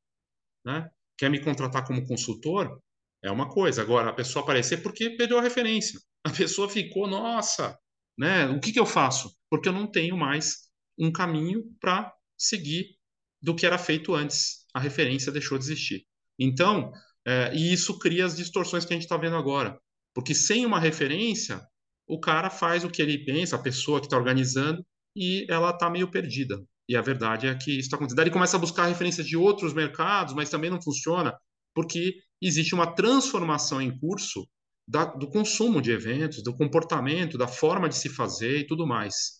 né? 0.68 0.88
Quer 1.18 1.30
me 1.30 1.40
contratar 1.40 1.82
como 1.86 2.06
consultor? 2.06 2.80
É 3.24 3.30
uma 3.30 3.48
coisa. 3.48 3.82
Agora, 3.82 4.10
a 4.10 4.14
pessoa 4.14 4.42
aparecer 4.42 4.82
porque 4.82 5.16
perdeu 5.16 5.38
a 5.38 5.42
referência. 5.42 5.98
A 6.24 6.30
pessoa 6.30 6.68
ficou, 6.68 7.08
nossa, 7.08 7.76
né? 8.16 8.46
O 8.48 8.60
que, 8.60 8.72
que 8.72 8.80
eu 8.80 8.86
faço? 8.86 9.34
Porque 9.50 9.68
eu 9.68 9.72
não 9.72 9.90
tenho 9.90 10.16
mais 10.16 10.68
um 10.98 11.10
caminho 11.10 11.64
para 11.80 12.12
seguir 12.36 12.84
do 13.42 13.54
que 13.54 13.66
era 13.66 13.78
feito 13.78 14.14
antes. 14.14 14.66
A 14.74 14.80
referência 14.80 15.32
deixou 15.32 15.58
de 15.58 15.64
existir. 15.64 16.04
Então, 16.38 16.92
É, 17.26 17.52
e 17.54 17.72
isso 17.74 17.98
cria 17.98 18.24
as 18.24 18.34
distorções 18.36 18.86
que 18.86 18.92
a 18.94 18.96
gente 18.96 19.04
está 19.04 19.18
vendo 19.18 19.36
agora. 19.36 19.78
Porque 20.14 20.34
sem 20.34 20.64
uma 20.64 20.80
referência, 20.80 21.60
o 22.06 22.18
cara 22.18 22.48
faz 22.48 22.84
o 22.84 22.90
que 22.90 23.02
ele 23.02 23.22
pensa, 23.24 23.56
a 23.56 23.62
pessoa 23.62 24.00
que 24.00 24.06
está 24.06 24.16
organizando, 24.16 24.82
e 25.14 25.44
ela 25.50 25.70
está 25.70 25.90
meio 25.90 26.10
perdida. 26.10 26.56
E 26.88 26.96
a 26.96 27.02
verdade 27.02 27.46
é 27.46 27.54
que 27.54 27.72
isso 27.72 27.80
está 27.80 27.96
acontecendo. 27.96 28.16
Daí 28.16 28.24
ele 28.24 28.32
começa 28.32 28.56
a 28.56 28.60
buscar 28.60 28.86
referências 28.86 29.26
de 29.26 29.36
outros 29.36 29.74
mercados, 29.74 30.34
mas 30.34 30.48
também 30.48 30.70
não 30.70 30.80
funciona, 30.80 31.36
porque 31.74 32.14
existe 32.40 32.74
uma 32.74 32.94
transformação 32.94 33.80
em 33.80 33.96
curso 33.98 34.48
da, 34.88 35.04
do 35.04 35.28
consumo 35.28 35.82
de 35.82 35.90
eventos, 35.90 36.42
do 36.42 36.56
comportamento, 36.56 37.36
da 37.36 37.46
forma 37.46 37.88
de 37.88 37.96
se 37.96 38.08
fazer 38.08 38.60
e 38.60 38.66
tudo 38.66 38.86
mais. 38.86 39.38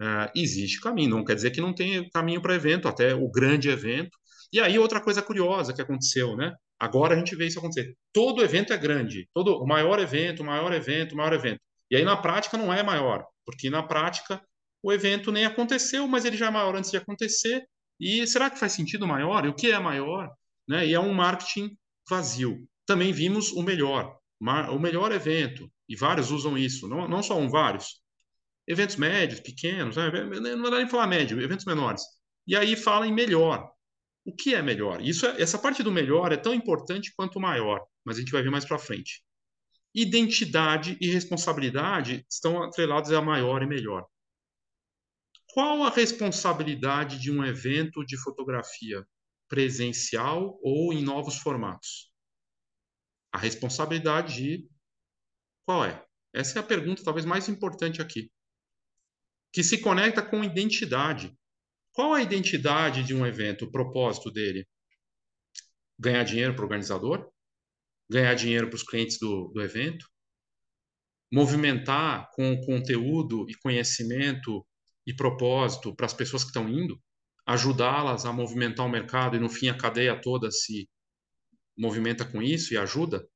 É, 0.00 0.32
existe 0.34 0.80
caminho, 0.80 1.10
não 1.10 1.24
quer 1.24 1.36
dizer 1.36 1.52
que 1.52 1.60
não 1.60 1.72
tem 1.72 2.08
caminho 2.10 2.42
para 2.42 2.54
evento, 2.54 2.88
até 2.88 3.14
o 3.14 3.30
grande 3.30 3.68
evento. 3.68 4.16
E 4.52 4.60
aí, 4.60 4.78
outra 4.78 5.00
coisa 5.00 5.22
curiosa 5.22 5.72
que 5.72 5.82
aconteceu, 5.82 6.36
né? 6.36 6.52
Agora 6.80 7.14
a 7.14 7.18
gente 7.18 7.34
vê 7.36 7.46
isso 7.46 7.58
acontecer. 7.58 7.94
Todo 8.12 8.42
evento 8.42 8.72
é 8.72 8.76
grande, 8.76 9.28
todo 9.34 9.56
o 9.56 9.66
maior 9.66 9.98
evento, 10.00 10.42
o 10.42 10.46
maior 10.46 10.72
evento, 10.72 11.12
o 11.12 11.16
maior 11.16 11.32
evento. 11.32 11.60
E 11.90 11.96
aí, 11.96 12.04
na 12.04 12.16
prática, 12.16 12.56
não 12.56 12.72
é 12.72 12.82
maior, 12.82 13.24
porque 13.44 13.70
na 13.70 13.82
prática 13.82 14.40
o 14.82 14.92
evento 14.92 15.32
nem 15.32 15.44
aconteceu, 15.44 16.06
mas 16.06 16.24
ele 16.24 16.36
já 16.36 16.46
é 16.46 16.50
maior 16.50 16.76
antes 16.76 16.90
de 16.90 16.96
acontecer. 16.96 17.66
E 18.00 18.26
será 18.26 18.48
que 18.48 18.58
faz 18.58 18.72
sentido 18.72 19.06
maior? 19.06 19.44
E 19.44 19.48
o 19.48 19.54
que 19.54 19.70
é 19.70 19.78
maior? 19.78 20.30
Né? 20.68 20.86
E 20.86 20.94
é 20.94 21.00
um 21.00 21.12
marketing 21.12 21.76
vazio. 22.08 22.66
Também 22.86 23.12
vimos 23.12 23.52
o 23.52 23.62
melhor, 23.62 24.16
o 24.70 24.78
melhor 24.78 25.12
evento, 25.12 25.70
e 25.88 25.96
vários 25.96 26.30
usam 26.30 26.56
isso, 26.56 26.88
não, 26.88 27.06
não 27.06 27.22
só 27.22 27.38
um, 27.38 27.48
vários. 27.48 28.00
Eventos 28.66 28.96
médios, 28.96 29.40
pequenos, 29.40 29.96
né? 29.96 30.10
não 30.56 30.70
dá 30.70 30.78
nem 30.78 30.88
falar 30.88 31.06
médio, 31.06 31.40
eventos 31.40 31.66
menores. 31.66 32.02
E 32.46 32.56
aí 32.56 32.76
fala 32.76 33.06
em 33.06 33.12
melhor. 33.12 33.70
O 34.24 34.34
que 34.34 34.54
é 34.54 34.62
melhor? 34.62 35.02
Isso 35.02 35.26
é, 35.26 35.40
essa 35.40 35.58
parte 35.58 35.82
do 35.82 35.90
melhor 35.90 36.32
é 36.32 36.36
tão 36.36 36.54
importante 36.54 37.12
quanto 37.16 37.36
o 37.36 37.42
maior, 37.42 37.80
mas 38.04 38.16
a 38.16 38.20
gente 38.20 38.32
vai 38.32 38.42
ver 38.42 38.50
mais 38.50 38.64
para 38.64 38.78
frente. 38.78 39.22
Identidade 39.94 40.96
e 41.00 41.10
responsabilidade 41.10 42.24
estão 42.30 42.62
atrelados 42.62 43.10
a 43.10 43.22
maior 43.22 43.62
e 43.62 43.66
melhor. 43.66 44.06
Qual 45.58 45.82
a 45.82 45.90
responsabilidade 45.90 47.18
de 47.18 47.32
um 47.32 47.44
evento 47.44 48.06
de 48.06 48.16
fotografia 48.16 49.04
presencial 49.48 50.56
ou 50.62 50.92
em 50.92 51.02
novos 51.02 51.36
formatos? 51.38 52.12
A 53.32 53.38
responsabilidade 53.38 54.36
de 54.36 54.70
qual 55.66 55.84
é? 55.84 56.06
Essa 56.32 56.60
é 56.60 56.62
a 56.62 56.64
pergunta 56.64 57.02
talvez 57.02 57.26
mais 57.26 57.48
importante 57.48 58.00
aqui. 58.00 58.30
Que 59.52 59.64
se 59.64 59.80
conecta 59.80 60.22
com 60.22 60.44
identidade. 60.44 61.36
Qual 61.90 62.14
a 62.14 62.22
identidade 62.22 63.02
de 63.02 63.12
um 63.12 63.26
evento, 63.26 63.64
o 63.64 63.72
propósito 63.72 64.30
dele? 64.30 64.64
Ganhar 65.98 66.22
dinheiro 66.22 66.54
para 66.54 66.62
o 66.62 66.66
organizador? 66.66 67.32
Ganhar 68.08 68.34
dinheiro 68.34 68.68
para 68.68 68.76
os 68.76 68.84
clientes 68.84 69.18
do, 69.18 69.48
do 69.48 69.60
evento? 69.60 70.08
Movimentar 71.32 72.30
com 72.30 72.64
conteúdo 72.64 73.44
e 73.50 73.56
conhecimento 73.56 74.64
e 75.08 75.16
propósito 75.16 75.96
para 75.96 76.04
as 76.04 76.12
pessoas 76.12 76.44
que 76.44 76.50
estão 76.50 76.68
indo? 76.68 77.00
Ajudá-las 77.46 78.26
a 78.26 78.32
movimentar 78.32 78.84
o 78.84 78.90
mercado 78.90 79.36
e, 79.36 79.40
no 79.40 79.48
fim, 79.48 79.68
a 79.68 79.76
cadeia 79.76 80.20
toda 80.20 80.50
se 80.50 80.86
movimenta 81.74 82.26
com 82.26 82.42
isso 82.42 82.74
e 82.74 82.76
ajuda? 82.76 83.26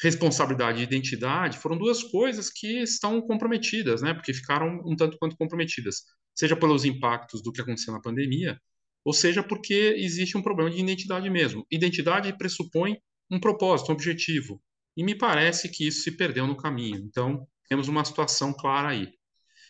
Responsabilidade 0.00 0.80
e 0.80 0.82
identidade 0.82 1.56
foram 1.56 1.78
duas 1.78 2.02
coisas 2.02 2.50
que 2.50 2.82
estão 2.82 3.22
comprometidas, 3.22 4.02
né? 4.02 4.12
Porque 4.12 4.34
ficaram 4.34 4.82
um 4.84 4.94
tanto 4.94 5.16
quanto 5.18 5.38
comprometidas, 5.38 6.02
seja 6.34 6.54
pelos 6.54 6.84
impactos 6.84 7.42
do 7.42 7.50
que 7.50 7.62
aconteceu 7.62 7.94
na 7.94 8.02
pandemia, 8.02 8.60
ou 9.02 9.14
seja 9.14 9.42
porque 9.42 9.94
existe 9.96 10.36
um 10.36 10.42
problema 10.42 10.70
de 10.70 10.78
identidade 10.78 11.30
mesmo. 11.30 11.66
Identidade 11.70 12.36
pressupõe 12.36 12.98
um 13.30 13.40
propósito, 13.40 13.90
um 13.90 13.94
objetivo, 13.94 14.62
e 14.94 15.02
me 15.02 15.16
parece 15.16 15.70
que 15.70 15.88
isso 15.88 16.02
se 16.02 16.14
perdeu 16.14 16.46
no 16.46 16.56
caminho. 16.56 16.98
Então, 16.98 17.48
temos 17.70 17.88
uma 17.88 18.04
situação 18.04 18.52
clara 18.52 18.90
aí. 18.90 19.17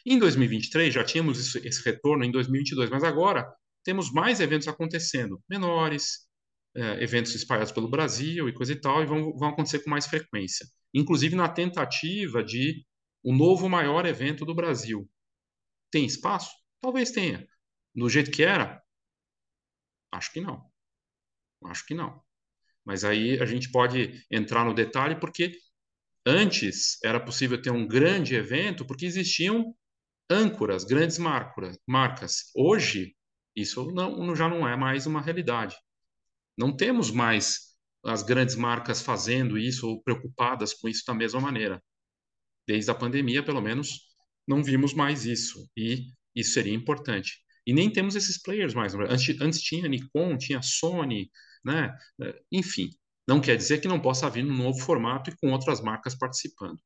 Em 0.06 0.18
2023 0.18 0.92
já 0.92 1.04
tínhamos 1.04 1.38
isso, 1.38 1.58
esse 1.66 1.82
retorno 1.84 2.24
em 2.24 2.30
2022, 2.30 2.90
mas 2.90 3.04
agora 3.04 3.46
temos 3.82 4.12
mais 4.12 4.40
eventos 4.40 4.68
acontecendo, 4.68 5.42
menores, 5.48 6.28
é, 6.74 7.02
eventos 7.02 7.34
espalhados 7.34 7.72
pelo 7.72 7.88
Brasil 7.88 8.48
e 8.48 8.52
coisa 8.52 8.72
e 8.72 8.80
tal, 8.80 9.02
e 9.02 9.06
vão, 9.06 9.36
vão 9.36 9.48
acontecer 9.48 9.80
com 9.80 9.90
mais 9.90 10.06
frequência. 10.06 10.66
Inclusive 10.94 11.34
na 11.34 11.48
tentativa 11.48 12.42
de 12.42 12.84
o 13.22 13.34
novo 13.34 13.68
maior 13.68 14.06
evento 14.06 14.44
do 14.44 14.54
Brasil. 14.54 15.08
Tem 15.90 16.04
espaço? 16.04 16.50
Talvez 16.80 17.10
tenha. 17.10 17.46
Do 17.94 18.08
jeito 18.08 18.30
que 18.30 18.42
era? 18.42 18.82
Acho 20.12 20.32
que 20.32 20.40
não. 20.40 20.70
Acho 21.64 21.84
que 21.86 21.94
não. 21.94 22.22
Mas 22.84 23.04
aí 23.04 23.40
a 23.40 23.44
gente 23.44 23.70
pode 23.70 24.24
entrar 24.30 24.64
no 24.64 24.74
detalhe 24.74 25.18
porque 25.18 25.52
antes 26.24 27.02
era 27.04 27.20
possível 27.20 27.60
ter 27.60 27.70
um 27.70 27.86
grande 27.86 28.34
evento 28.34 28.86
porque 28.86 29.06
existiam 29.06 29.74
âncoras, 30.30 30.84
grandes 30.84 31.18
marcas. 31.18 32.50
Hoje 32.54 33.14
isso 33.56 33.90
não, 33.92 34.34
já 34.36 34.48
não 34.48 34.68
é 34.68 34.76
mais 34.76 35.06
uma 35.06 35.20
realidade. 35.20 35.76
Não 36.56 36.76
temos 36.76 37.10
mais 37.10 37.68
as 38.04 38.22
grandes 38.22 38.54
marcas 38.54 39.02
fazendo 39.02 39.58
isso 39.58 39.88
ou 39.88 40.02
preocupadas 40.02 40.72
com 40.74 40.88
isso 40.88 41.02
da 41.06 41.14
mesma 41.14 41.40
maneira. 41.40 41.82
Desde 42.66 42.90
a 42.90 42.94
pandemia, 42.94 43.42
pelo 43.42 43.60
menos, 43.60 44.00
não 44.46 44.62
vimos 44.62 44.94
mais 44.94 45.24
isso. 45.24 45.68
E 45.76 46.12
isso 46.34 46.52
seria 46.52 46.74
importante. 46.74 47.38
E 47.66 47.72
nem 47.72 47.90
temos 47.90 48.14
esses 48.14 48.40
players 48.40 48.74
mais. 48.74 48.94
Antes, 48.94 49.40
antes 49.40 49.60
tinha 49.60 49.88
Nikon, 49.88 50.36
tinha 50.38 50.62
Sony, 50.62 51.30
né? 51.64 51.96
Enfim, 52.52 52.90
não 53.26 53.40
quer 53.40 53.56
dizer 53.56 53.80
que 53.80 53.88
não 53.88 54.00
possa 54.00 54.30
vir 54.30 54.44
num 54.44 54.56
novo 54.56 54.78
formato 54.78 55.30
e 55.30 55.36
com 55.36 55.52
outras 55.52 55.80
marcas 55.80 56.14
participando. 56.14 56.78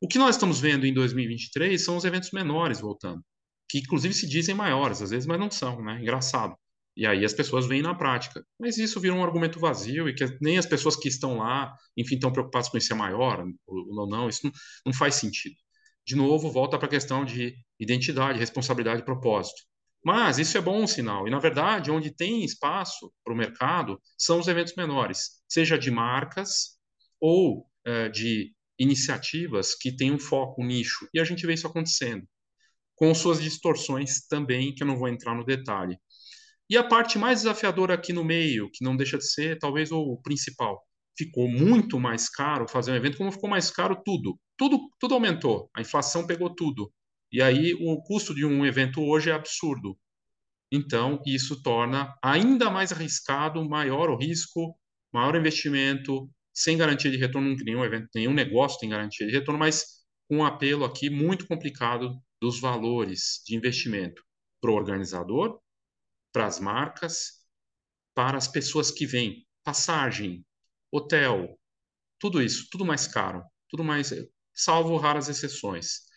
O 0.00 0.08
que 0.08 0.18
nós 0.18 0.36
estamos 0.36 0.60
vendo 0.60 0.86
em 0.86 0.94
2023 0.94 1.82
são 1.82 1.96
os 1.96 2.04
eventos 2.04 2.30
menores 2.30 2.80
voltando, 2.80 3.22
que 3.68 3.78
inclusive 3.78 4.14
se 4.14 4.28
dizem 4.28 4.54
maiores, 4.54 5.02
às 5.02 5.10
vezes, 5.10 5.26
mas 5.26 5.40
não 5.40 5.50
são, 5.50 5.82
né? 5.82 6.00
Engraçado. 6.00 6.56
E 6.96 7.06
aí 7.06 7.24
as 7.24 7.32
pessoas 7.32 7.66
veem 7.66 7.82
na 7.82 7.94
prática. 7.94 8.44
Mas 8.58 8.76
isso 8.76 9.00
vira 9.00 9.14
um 9.14 9.22
argumento 9.24 9.60
vazio 9.60 10.08
e 10.08 10.14
que 10.14 10.24
nem 10.40 10.58
as 10.58 10.66
pessoas 10.66 10.96
que 10.96 11.08
estão 11.08 11.38
lá, 11.38 11.72
enfim, 11.96 12.16
estão 12.16 12.32
preocupadas 12.32 12.68
com 12.68 12.76
isso 12.76 12.92
é 12.92 12.96
maior 12.96 13.46
ou 13.66 14.08
não, 14.08 14.28
isso 14.28 14.44
não, 14.44 14.52
não 14.86 14.92
faz 14.92 15.14
sentido. 15.14 15.54
De 16.04 16.16
novo, 16.16 16.50
volta 16.50 16.76
para 16.78 16.86
a 16.86 16.90
questão 16.90 17.24
de 17.24 17.54
identidade, 17.78 18.38
responsabilidade 18.38 19.02
e 19.02 19.04
propósito. 19.04 19.62
Mas 20.04 20.38
isso 20.38 20.56
é 20.58 20.60
bom 20.60 20.86
sinal. 20.86 21.28
E, 21.28 21.30
na 21.30 21.38
verdade, 21.38 21.90
onde 21.90 22.10
tem 22.10 22.44
espaço 22.44 23.12
para 23.22 23.32
o 23.32 23.36
mercado 23.36 24.00
são 24.16 24.40
os 24.40 24.48
eventos 24.48 24.74
menores, 24.74 25.42
seja 25.48 25.78
de 25.78 25.90
marcas 25.90 26.78
ou 27.20 27.66
é, 27.84 28.08
de 28.08 28.52
iniciativas 28.78 29.74
que 29.74 29.94
têm 29.94 30.12
um 30.12 30.18
foco, 30.18 30.62
um 30.62 30.66
nicho. 30.66 31.08
E 31.12 31.20
a 31.20 31.24
gente 31.24 31.46
vê 31.46 31.54
isso 31.54 31.66
acontecendo, 31.66 32.26
com 32.94 33.14
suas 33.14 33.40
distorções 33.40 34.26
também, 34.28 34.74
que 34.74 34.82
eu 34.82 34.86
não 34.86 34.96
vou 34.96 35.08
entrar 35.08 35.34
no 35.34 35.44
detalhe. 35.44 35.96
E 36.70 36.76
a 36.76 36.84
parte 36.84 37.18
mais 37.18 37.40
desafiadora 37.40 37.94
aqui 37.94 38.12
no 38.12 38.24
meio, 38.24 38.70
que 38.72 38.84
não 38.84 38.96
deixa 38.96 39.16
de 39.16 39.26
ser 39.26 39.58
talvez 39.58 39.90
o 39.90 40.16
principal, 40.22 40.82
ficou 41.16 41.48
muito 41.48 41.98
mais 41.98 42.28
caro 42.28 42.68
fazer 42.68 42.92
um 42.92 42.96
evento, 42.96 43.16
como 43.16 43.32
ficou 43.32 43.50
mais 43.50 43.70
caro 43.70 44.00
tudo. 44.04 44.38
Tudo, 44.56 44.78
tudo 45.00 45.14
aumentou, 45.14 45.70
a 45.74 45.80
inflação 45.80 46.26
pegou 46.26 46.54
tudo. 46.54 46.92
E 47.32 47.42
aí 47.42 47.74
o 47.74 48.00
custo 48.02 48.34
de 48.34 48.44
um 48.44 48.64
evento 48.64 49.02
hoje 49.02 49.30
é 49.30 49.32
absurdo. 49.32 49.98
Então, 50.70 51.20
isso 51.26 51.62
torna 51.62 52.14
ainda 52.22 52.70
mais 52.70 52.92
arriscado, 52.92 53.66
maior 53.68 54.10
o 54.10 54.16
risco, 54.16 54.78
maior 55.12 55.34
o 55.34 55.38
investimento, 55.38 56.30
sem 56.58 56.76
garantia 56.76 57.08
de 57.08 57.16
retorno, 57.16 57.54
nenhum 57.64 57.84
evento, 57.84 58.08
nenhum 58.12 58.34
negócio 58.34 58.80
tem 58.80 58.88
garantia 58.88 59.24
de 59.24 59.32
retorno, 59.32 59.60
mas 59.60 60.04
um 60.28 60.44
apelo 60.44 60.84
aqui 60.84 61.08
muito 61.08 61.46
complicado 61.46 62.20
dos 62.40 62.60
valores 62.60 63.40
de 63.46 63.54
investimento 63.54 64.20
para 64.60 64.72
o 64.72 64.74
organizador, 64.74 65.60
para 66.32 66.46
as 66.46 66.58
marcas, 66.58 67.44
para 68.12 68.36
as 68.36 68.48
pessoas 68.48 68.90
que 68.90 69.06
vêm. 69.06 69.46
Passagem, 69.62 70.44
hotel, 70.90 71.56
tudo 72.18 72.42
isso, 72.42 72.66
tudo 72.72 72.84
mais 72.84 73.06
caro, 73.06 73.44
tudo 73.68 73.84
mais, 73.84 74.12
salvo 74.52 74.96
raras 74.96 75.28
exceções. 75.28 76.08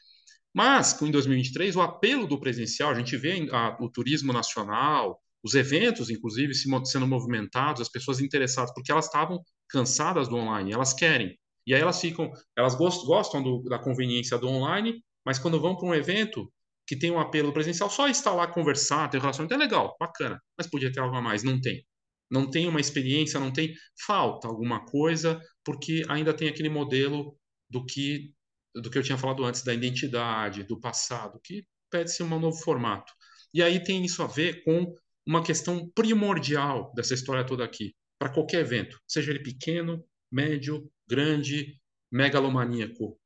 Mas, 0.51 0.99
em 1.03 1.11
2023, 1.11 1.75
o 1.75 1.81
apelo 1.81 2.25
do 2.25 2.39
presencial, 2.39 2.89
a 2.89 2.95
gente 2.95 3.15
vê 3.15 3.47
a, 3.51 3.77
o 3.79 3.89
turismo 3.91 4.33
nacional, 4.33 5.20
os 5.43 5.55
eventos, 5.55 6.09
inclusive, 6.09 6.53
se, 6.53 6.69
sendo 6.85 7.07
movimentados, 7.07 7.81
as 7.81 7.89
pessoas 7.89 8.19
interessadas, 8.19 8.73
porque 8.73 8.91
elas 8.91 9.05
estavam 9.05 9.41
cansadas 9.69 10.27
do 10.27 10.35
online, 10.35 10.73
elas 10.73 10.93
querem. 10.93 11.37
E 11.65 11.73
aí 11.73 11.81
elas 11.81 11.99
ficam, 11.99 12.31
elas 12.55 12.75
gostam 12.75 13.41
do, 13.41 13.63
da 13.63 13.79
conveniência 13.79 14.37
do 14.37 14.47
online, 14.47 15.03
mas 15.25 15.39
quando 15.39 15.59
vão 15.59 15.75
para 15.75 15.87
um 15.87 15.95
evento, 15.95 16.51
que 16.87 16.95
tem 16.95 17.11
um 17.11 17.19
apelo 17.19 17.53
presencial, 17.53 17.89
só 17.89 18.07
estar 18.07 18.33
lá, 18.33 18.47
conversar, 18.47 19.09
ter 19.09 19.19
relacionamento 19.19 19.53
é 19.53 19.57
legal, 19.57 19.95
bacana, 19.99 20.41
mas 20.57 20.67
podia 20.67 20.91
ter 20.91 20.99
algo 20.99 21.15
a 21.15 21.21
mais, 21.21 21.43
não 21.43 21.59
tem. 21.59 21.85
Não 22.29 22.49
tem 22.49 22.67
uma 22.67 22.79
experiência, 22.79 23.39
não 23.39 23.51
tem, 23.51 23.73
falta 24.05 24.47
alguma 24.47 24.85
coisa, 24.85 25.39
porque 25.63 26.03
ainda 26.09 26.33
tem 26.33 26.47
aquele 26.47 26.69
modelo 26.69 27.37
do 27.69 27.85
que 27.85 28.33
do 28.73 28.89
que 28.89 28.97
eu 28.97 29.03
tinha 29.03 29.17
falado 29.17 29.43
antes 29.43 29.63
da 29.63 29.73
identidade, 29.73 30.63
do 30.63 30.79
passado, 30.79 31.39
que 31.43 31.65
pede-se 31.89 32.23
um 32.23 32.39
novo 32.39 32.57
formato. 32.57 33.11
E 33.53 33.61
aí 33.61 33.83
tem 33.83 34.03
isso 34.05 34.23
a 34.23 34.27
ver 34.27 34.63
com 34.63 34.95
uma 35.25 35.43
questão 35.43 35.89
primordial 35.93 36.93
dessa 36.93 37.13
história 37.13 37.45
toda 37.45 37.63
aqui. 37.63 37.95
para 38.19 38.29
qualquer 38.31 38.59
evento, 38.59 38.99
seja 39.07 39.31
ele 39.31 39.41
pequeno, 39.41 40.05
médio, 40.31 40.91
grande, 41.07 41.79
megalomaníaco. 42.11 43.19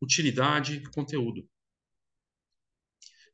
Utilidade, 0.00 0.80
conteúdo. 0.92 1.48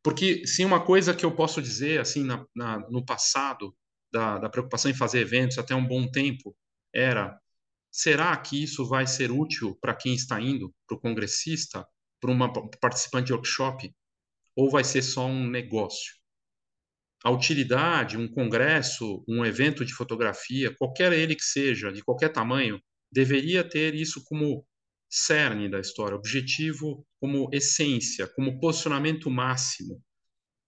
Porque 0.03 0.47
se 0.47 0.65
uma 0.65 0.85
coisa 0.85 1.15
que 1.15 1.25
eu 1.25 1.35
posso 1.35 1.61
dizer 1.61 2.01
assim 2.01 2.25
na, 2.25 2.47
na, 2.55 2.79
no 2.91 3.05
passado 3.05 3.77
da, 4.13 4.39
da 4.39 4.49
preocupação 4.49 4.91
em 4.91 4.95
fazer 4.95 5.21
eventos 5.21 5.59
até 5.59 5.75
um 5.75 5.87
bom 5.87 6.11
tempo 6.11 6.57
era 6.95 7.39
será 7.91 8.37
que 8.37 8.63
isso 8.63 8.87
vai 8.87 9.07
ser 9.07 9.31
útil 9.31 9.77
para 9.81 9.95
quem 9.95 10.15
está 10.15 10.41
indo, 10.41 10.75
para 10.87 10.97
o 10.97 11.01
congressista, 11.01 11.87
para 12.21 12.31
uma 12.31 12.53
participante 12.81 13.27
de 13.27 13.33
workshop, 13.33 13.95
ou 14.57 14.71
vai 14.71 14.83
ser 14.83 15.03
só 15.03 15.27
um 15.27 15.47
negócio? 15.47 16.15
A 17.25 17.31
utilidade, 17.31 18.19
um 18.19 18.29
congresso, 18.29 19.25
um 19.27 19.47
evento 19.47 19.83
de 19.83 19.95
fotografia, 19.95 20.75
qualquer 20.77 21.11
ele 21.15 21.35
que 21.35 21.43
seja, 21.43 21.91
de 21.91 22.05
qualquer 22.05 22.29
tamanho, 22.29 22.79
deveria 23.11 23.65
ter 23.67 23.95
isso 23.95 24.23
como 24.25 24.67
cerne 25.09 25.71
da 25.71 25.81
história, 25.81 26.17
objetivo 26.17 27.07
como 27.19 27.49
essência, 27.51 28.27
como 28.27 28.61
posicionamento 28.61 29.31
máximo, 29.31 30.03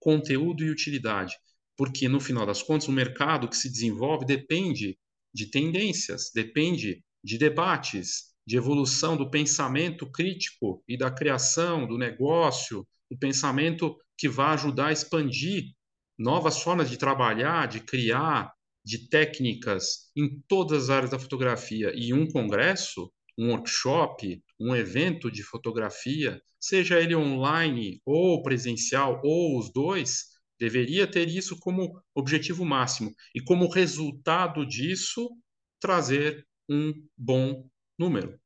conteúdo 0.01 0.65
e 0.65 0.71
utilidade. 0.71 1.35
Porque, 1.77 2.09
no 2.09 2.21
final 2.21 2.47
das 2.47 2.63
contas, 2.63 2.89
o 2.89 2.93
mercado 2.93 3.51
que 3.51 3.57
se 3.57 3.71
desenvolve 3.71 4.25
depende 4.25 4.99
de 5.35 5.51
tendências, 5.51 6.31
depende 6.35 7.05
de 7.23 7.37
debates, 7.37 8.35
de 8.47 8.57
evolução 8.57 9.15
do 9.15 9.31
pensamento 9.31 10.11
crítico 10.11 10.83
e 10.89 10.97
da 10.97 11.11
criação 11.11 11.87
do 11.87 11.99
negócio, 11.99 12.87
do 13.11 13.19
pensamento 13.19 13.95
que 14.17 14.27
vai 14.27 14.55
ajudar 14.55 14.87
a 14.87 14.93
expandir 14.93 15.76
novas 16.19 16.61
formas 16.63 16.89
de 16.89 16.97
trabalhar, 16.97 17.67
de 17.67 17.81
criar, 17.81 18.53
de 18.85 19.09
técnicas 19.09 20.11
em 20.17 20.41
todas 20.47 20.85
as 20.85 20.91
áreas 20.91 21.11
da 21.11 21.19
fotografia. 21.19 21.93
E 21.95 22.15
um 22.15 22.27
congresso, 22.29 23.13
um 23.39 23.51
workshop, 23.51 24.43
um 24.59 24.75
evento 24.75 25.31
de 25.31 25.43
fotografia, 25.43 26.41
seja 26.59 27.01
ele 27.01 27.15
online 27.15 28.01
ou 28.05 28.43
presencial 28.43 29.21
ou 29.25 29.59
os 29.59 29.73
dois, 29.73 30.37
deveria 30.59 31.07
ter 31.07 31.29
isso 31.29 31.59
como 31.59 32.01
objetivo 32.15 32.65
máximo 32.65 33.15
e 33.35 33.41
como 33.43 33.69
resultado 33.69 34.65
disso 34.65 35.29
trazer 35.81 36.47
um 36.69 36.93
bom 37.17 37.69
número 37.99 38.39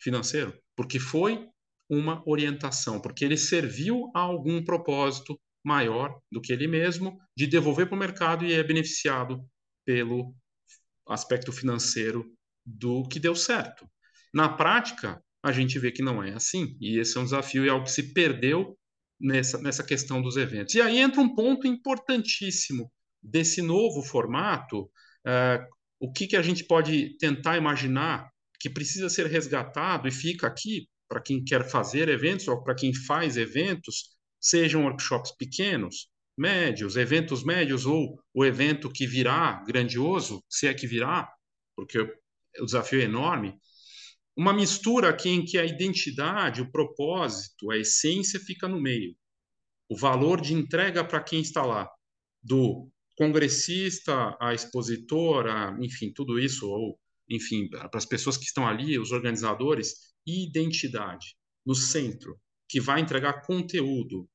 financeiro, 0.00 0.56
porque 0.76 0.98
foi 0.98 1.48
uma 1.88 2.22
orientação, 2.26 3.00
porque 3.00 3.24
ele 3.24 3.36
serviu 3.36 4.10
a 4.14 4.20
algum 4.20 4.62
propósito 4.62 5.38
maior 5.64 6.20
do 6.30 6.40
que 6.40 6.52
ele 6.52 6.66
mesmo 6.66 7.18
de 7.36 7.46
devolver 7.46 7.86
para 7.86 7.96
o 7.96 7.98
mercado 7.98 8.44
e 8.44 8.52
é 8.52 8.62
beneficiado 8.62 9.40
pelo 9.84 10.34
aspecto 11.08 11.52
financeiro 11.52 12.24
do 12.64 13.02
que 13.08 13.18
deu 13.18 13.34
certo. 13.34 13.88
Na 14.32 14.48
prática, 14.48 15.22
a 15.42 15.52
gente 15.52 15.78
vê 15.78 15.92
que 15.92 16.02
não 16.02 16.22
é 16.22 16.32
assim, 16.32 16.76
e 16.80 16.98
esse 16.98 17.16
é 17.16 17.20
um 17.20 17.24
desafio 17.24 17.64
e 17.64 17.68
é 17.68 17.70
algo 17.70 17.84
que 17.84 17.92
se 17.92 18.14
perdeu 18.14 18.78
nessa, 19.20 19.58
nessa 19.58 19.84
questão 19.84 20.22
dos 20.22 20.36
eventos. 20.36 20.74
E 20.74 20.80
aí 20.80 20.98
entra 20.98 21.20
um 21.20 21.34
ponto 21.34 21.66
importantíssimo 21.66 22.90
desse 23.22 23.62
novo 23.62 24.02
formato, 24.02 24.82
uh, 24.82 25.74
o 26.00 26.12
que, 26.12 26.26
que 26.26 26.36
a 26.36 26.42
gente 26.42 26.64
pode 26.64 27.16
tentar 27.18 27.56
imaginar 27.56 28.30
que 28.58 28.68
precisa 28.68 29.08
ser 29.08 29.26
resgatado 29.26 30.08
e 30.08 30.10
fica 30.10 30.46
aqui 30.46 30.88
para 31.08 31.20
quem 31.20 31.44
quer 31.44 31.68
fazer 31.68 32.08
eventos 32.08 32.48
ou 32.48 32.62
para 32.62 32.74
quem 32.74 32.94
faz 32.94 33.36
eventos, 33.36 34.13
sejam 34.44 34.84
workshops 34.84 35.32
pequenos, 35.32 36.10
médios, 36.36 36.96
eventos 36.96 37.42
médios 37.42 37.86
ou 37.86 38.22
o 38.34 38.44
evento 38.44 38.90
que 38.90 39.06
virá 39.06 39.64
grandioso, 39.66 40.44
se 40.50 40.66
é 40.66 40.74
que 40.74 40.86
virá, 40.86 41.32
porque 41.74 41.98
o 42.60 42.66
desafio 42.66 43.00
é 43.00 43.04
enorme, 43.04 43.58
uma 44.36 44.52
mistura 44.52 45.08
aqui 45.08 45.30
em 45.30 45.44
que 45.44 45.56
a 45.56 45.64
identidade, 45.64 46.60
o 46.60 46.70
propósito, 46.70 47.70
a 47.70 47.78
essência 47.78 48.38
fica 48.38 48.68
no 48.68 48.80
meio. 48.80 49.16
O 49.88 49.96
valor 49.96 50.40
de 50.40 50.52
entrega 50.52 51.02
para 51.02 51.22
quem 51.22 51.40
está 51.40 51.64
lá, 51.64 51.88
do 52.42 52.90
congressista, 53.16 54.36
a 54.38 54.52
expositora, 54.52 55.74
enfim, 55.80 56.12
tudo 56.12 56.38
isso, 56.38 56.68
ou, 56.68 56.98
enfim, 57.30 57.68
para 57.68 57.88
as 57.94 58.04
pessoas 58.04 58.36
que 58.36 58.44
estão 58.44 58.66
ali, 58.66 58.98
os 58.98 59.10
organizadores, 59.10 59.94
identidade 60.26 61.36
no 61.64 61.74
centro, 61.74 62.38
que 62.68 62.80
vai 62.80 63.00
entregar 63.00 63.46
conteúdo 63.46 64.28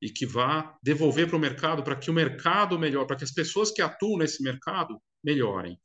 e 0.00 0.10
que 0.10 0.26
vai 0.26 0.70
devolver 0.82 1.26
para 1.26 1.36
o 1.36 1.40
mercado 1.40 1.82
para 1.82 1.96
que 1.96 2.10
o 2.10 2.14
mercado 2.14 2.78
melhore, 2.78 3.06
para 3.06 3.16
que 3.16 3.24
as 3.24 3.32
pessoas 3.32 3.70
que 3.70 3.80
atuam 3.80 4.18
nesse 4.18 4.42
mercado 4.42 5.00
melhorem. 5.24 5.78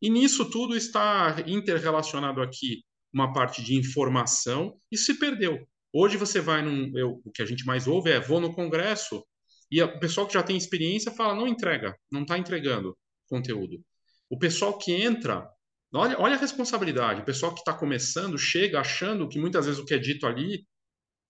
E 0.00 0.08
nisso 0.08 0.50
tudo 0.50 0.76
está 0.76 1.36
interrelacionado 1.46 2.40
aqui 2.40 2.82
uma 3.12 3.32
parte 3.32 3.62
de 3.62 3.74
informação 3.74 4.76
e 4.90 4.96
se 4.96 5.14
perdeu. 5.18 5.58
Hoje 5.92 6.16
você 6.16 6.40
vai 6.40 6.62
num. 6.62 6.96
Eu, 6.96 7.20
o 7.24 7.30
que 7.30 7.42
a 7.42 7.46
gente 7.46 7.66
mais 7.66 7.86
ouve 7.86 8.10
é: 8.10 8.20
vou 8.20 8.40
no 8.40 8.54
congresso 8.54 9.24
e 9.70 9.82
o 9.82 10.00
pessoal 10.00 10.26
que 10.26 10.34
já 10.34 10.42
tem 10.42 10.56
experiência 10.56 11.12
fala: 11.12 11.34
não 11.34 11.46
entrega, 11.46 11.96
não 12.10 12.22
está 12.22 12.38
entregando 12.38 12.96
conteúdo. 13.28 13.82
O 14.28 14.38
pessoal 14.38 14.78
que 14.78 14.92
entra, 14.92 15.48
olha, 15.92 16.18
olha 16.18 16.34
a 16.36 16.38
responsabilidade. 16.38 17.22
O 17.22 17.24
pessoal 17.24 17.52
que 17.52 17.60
está 17.60 17.72
começando 17.72 18.38
chega 18.38 18.80
achando 18.80 19.28
que 19.28 19.38
muitas 19.38 19.66
vezes 19.66 19.80
o 19.80 19.84
que 19.84 19.94
é 19.94 19.98
dito 19.98 20.26
ali 20.26 20.64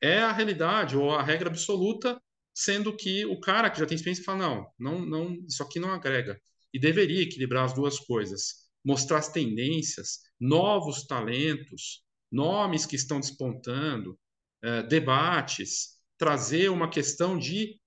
é 0.03 0.19
a 0.21 0.33
realidade 0.33 0.97
ou 0.97 1.11
a 1.13 1.23
regra 1.23 1.49
absoluta, 1.49 2.21
sendo 2.55 2.97
que 2.97 3.25
o 3.27 3.41
cara 3.41 3.71
que 3.71 3.79
já 3.79 3.87
tem 3.87 3.97
experiência 3.97 4.25
fala: 4.25 4.39
não, 4.39 4.73
não, 4.79 5.07
não 5.07 5.35
isso 5.47 5.63
aqui 5.63 5.79
não 5.81 5.93
agrega. 5.93 6.41
E 6.73 6.79
deveria 6.79 7.23
equilibrar 7.23 7.65
as 7.65 7.75
duas 7.75 7.99
coisas 7.99 8.71
mostrar 8.85 9.19
as 9.19 9.29
tendências, 9.29 10.21
novos 10.39 11.07
talentos, 11.07 12.03
nomes 12.31 12.87
que 12.87 12.97
estão 12.97 13.21
despontando, 13.21 14.19
eh, 14.63 14.83
debates, 14.85 15.99
trazer 16.19 16.71
uma 16.71 16.89
questão 16.89 17.39
de, 17.39 17.79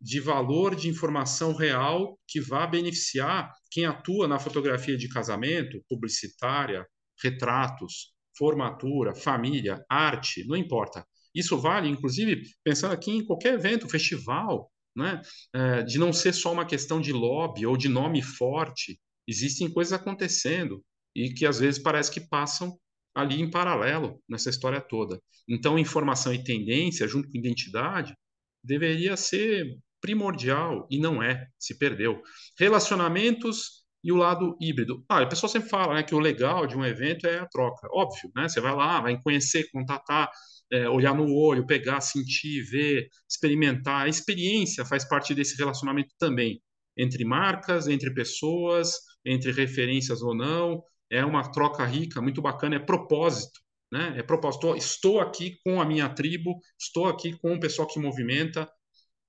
de 0.00 0.20
valor 0.20 0.74
de 0.74 0.88
informação 0.88 1.52
real 1.54 2.18
que 2.26 2.40
vá 2.40 2.66
beneficiar 2.66 3.52
quem 3.70 3.84
atua 3.86 4.26
na 4.26 4.38
fotografia 4.38 4.96
de 4.96 5.08
casamento, 5.08 5.84
publicitária, 5.88 6.86
retratos, 7.22 8.14
formatura, 8.36 9.14
família, 9.14 9.84
arte, 9.88 10.46
não 10.46 10.56
importa. 10.56 11.06
Isso 11.34 11.58
vale, 11.58 11.88
inclusive, 11.88 12.42
pensando 12.64 12.92
aqui 12.92 13.10
em 13.10 13.24
qualquer 13.24 13.54
evento, 13.54 13.88
festival, 13.88 14.70
né? 14.96 15.22
É, 15.54 15.82
de 15.82 15.98
não 15.98 16.12
ser 16.12 16.32
só 16.32 16.52
uma 16.52 16.66
questão 16.66 17.00
de 17.00 17.12
lobby 17.12 17.66
ou 17.66 17.76
de 17.76 17.88
nome 17.88 18.22
forte, 18.22 18.98
existem 19.26 19.72
coisas 19.72 19.92
acontecendo 19.92 20.82
e 21.14 21.32
que 21.32 21.46
às 21.46 21.60
vezes 21.60 21.80
parece 21.80 22.10
que 22.10 22.20
passam 22.20 22.76
ali 23.14 23.40
em 23.40 23.50
paralelo 23.50 24.20
nessa 24.28 24.50
história 24.50 24.80
toda. 24.80 25.20
Então, 25.48 25.78
informação 25.78 26.32
e 26.32 26.42
tendência, 26.42 27.08
junto 27.08 27.28
com 27.30 27.38
identidade, 27.38 28.14
deveria 28.62 29.16
ser 29.16 29.78
primordial 30.00 30.86
e 30.90 30.98
não 30.98 31.22
é, 31.22 31.46
se 31.58 31.76
perdeu. 31.78 32.22
Relacionamentos 32.58 33.84
e 34.02 34.10
o 34.12 34.16
lado 34.16 34.56
híbrido. 34.60 35.04
Ah, 35.08 35.22
a 35.22 35.26
pessoa 35.26 35.50
sempre 35.50 35.68
fala 35.68 35.94
né, 35.94 36.02
que 36.02 36.14
o 36.14 36.18
legal 36.18 36.66
de 36.66 36.76
um 36.76 36.84
evento 36.84 37.26
é 37.26 37.38
a 37.38 37.46
troca. 37.46 37.86
Óbvio, 37.92 38.30
né? 38.34 38.48
Você 38.48 38.60
vai 38.60 38.74
lá, 38.74 39.00
vai 39.00 39.20
conhecer, 39.20 39.70
contatar, 39.70 40.30
é, 40.72 40.88
olhar 40.88 41.14
no 41.14 41.32
olho, 41.34 41.66
pegar, 41.66 42.00
sentir, 42.00 42.62
ver, 42.62 43.08
experimentar. 43.28 44.06
A 44.06 44.08
experiência 44.08 44.84
faz 44.84 45.04
parte 45.04 45.34
desse 45.34 45.56
relacionamento 45.56 46.14
também 46.18 46.62
entre 46.96 47.24
marcas, 47.24 47.88
entre 47.88 48.12
pessoas, 48.12 48.92
entre 49.24 49.52
referências 49.52 50.22
ou 50.22 50.34
não. 50.34 50.82
É 51.10 51.24
uma 51.24 51.50
troca 51.50 51.84
rica, 51.84 52.20
muito 52.20 52.40
bacana, 52.40 52.76
é 52.76 52.78
propósito. 52.78 53.60
Né? 53.92 54.14
É 54.18 54.22
propósito. 54.22 54.76
Estou 54.76 55.20
aqui 55.20 55.58
com 55.64 55.80
a 55.80 55.84
minha 55.84 56.08
tribo, 56.08 56.60
estou 56.78 57.06
aqui 57.06 57.36
com 57.38 57.54
o 57.54 57.60
pessoal 57.60 57.88
que 57.88 57.98
movimenta. 57.98 58.70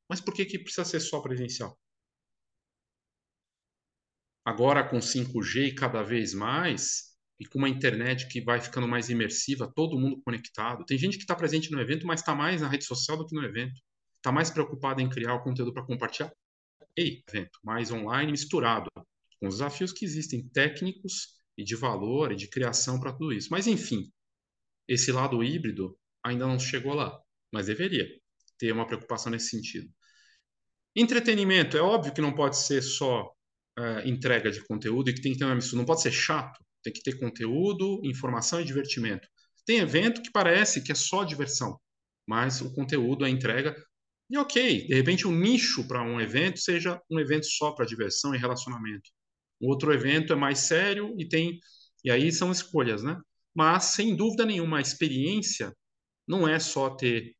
Mas 0.09 0.21
por 0.21 0.33
que, 0.33 0.45
que 0.45 0.59
precisa 0.59 0.85
ser 0.85 0.99
só 0.99 1.21
presencial? 1.21 1.77
Agora 4.45 4.83
com 4.83 4.97
5G 4.97 5.67
e 5.67 5.75
cada 5.75 6.03
vez 6.03 6.33
mais, 6.33 7.10
e 7.41 7.45
com 7.47 7.57
uma 7.57 7.67
internet 7.67 8.27
que 8.27 8.39
vai 8.39 8.61
ficando 8.61 8.87
mais 8.87 9.09
imersiva, 9.09 9.67
todo 9.75 9.99
mundo 9.99 10.21
conectado. 10.23 10.85
Tem 10.85 10.95
gente 10.95 11.17
que 11.17 11.23
está 11.23 11.35
presente 11.35 11.71
no 11.71 11.81
evento, 11.81 12.05
mas 12.05 12.19
está 12.19 12.35
mais 12.35 12.61
na 12.61 12.69
rede 12.69 12.85
social 12.85 13.17
do 13.17 13.25
que 13.25 13.35
no 13.35 13.43
evento. 13.43 13.81
Está 14.17 14.31
mais 14.31 14.51
preocupado 14.51 15.01
em 15.01 15.09
criar 15.09 15.33
o 15.33 15.43
conteúdo 15.43 15.73
para 15.73 15.83
compartilhar. 15.83 16.31
Ei, 16.95 17.23
evento, 17.27 17.57
mais 17.63 17.89
online 17.89 18.29
misturado 18.29 18.91
com 19.39 19.47
os 19.47 19.55
desafios 19.55 19.91
que 19.91 20.05
existem 20.05 20.47
técnicos 20.49 21.29
e 21.57 21.63
de 21.63 21.75
valor 21.75 22.31
e 22.31 22.35
de 22.35 22.47
criação 22.47 22.99
para 22.99 23.11
tudo 23.11 23.33
isso. 23.33 23.47
Mas, 23.49 23.65
enfim, 23.65 24.11
esse 24.87 25.11
lado 25.11 25.43
híbrido 25.43 25.97
ainda 26.23 26.45
não 26.45 26.59
chegou 26.59 26.93
lá, 26.93 27.19
mas 27.51 27.65
deveria 27.65 28.07
ter 28.59 28.71
uma 28.71 28.85
preocupação 28.85 29.31
nesse 29.31 29.49
sentido. 29.49 29.91
Entretenimento, 30.95 31.75
é 31.75 31.81
óbvio 31.81 32.13
que 32.13 32.21
não 32.21 32.35
pode 32.35 32.55
ser 32.59 32.83
só 32.83 33.33
uh, 33.79 34.07
entrega 34.07 34.51
de 34.51 34.63
conteúdo 34.63 35.09
e 35.09 35.13
que 35.15 35.21
tem 35.21 35.33
que 35.33 35.39
ter 35.39 35.45
uma 35.45 35.55
mistura, 35.55 35.79
não 35.79 35.87
pode 35.87 36.03
ser 36.03 36.11
chato, 36.11 36.63
tem 36.83 36.93
que 36.93 37.01
ter 37.01 37.19
conteúdo, 37.19 38.01
informação 38.03 38.61
e 38.61 38.65
divertimento. 38.65 39.27
Tem 39.65 39.79
evento 39.79 40.21
que 40.21 40.31
parece 40.31 40.83
que 40.83 40.91
é 40.91 40.95
só 40.95 41.23
diversão, 41.23 41.79
mas 42.27 42.61
o 42.61 42.73
conteúdo, 42.73 43.25
a 43.25 43.29
entrega. 43.29 43.75
E 44.29 44.37
ok, 44.37 44.87
de 44.87 44.93
repente 44.95 45.27
o 45.27 45.29
um 45.29 45.35
nicho 45.35 45.87
para 45.87 46.01
um 46.03 46.19
evento 46.19 46.59
seja 46.59 46.99
um 47.09 47.19
evento 47.19 47.45
só 47.45 47.71
para 47.71 47.85
diversão 47.85 48.33
e 48.33 48.37
relacionamento. 48.37 49.09
o 49.61 49.69
outro 49.69 49.93
evento 49.93 50.33
é 50.33 50.35
mais 50.35 50.59
sério 50.59 51.13
e 51.17 51.27
tem 51.27 51.59
e 52.03 52.09
aí 52.09 52.31
são 52.31 52.51
escolhas, 52.51 53.03
né? 53.03 53.17
Mas 53.53 53.85
sem 53.85 54.15
dúvida 54.15 54.45
nenhuma, 54.45 54.77
a 54.77 54.81
experiência 54.81 55.75
não 56.27 56.47
é 56.47 56.59
só 56.59 56.89
ter 56.89 57.35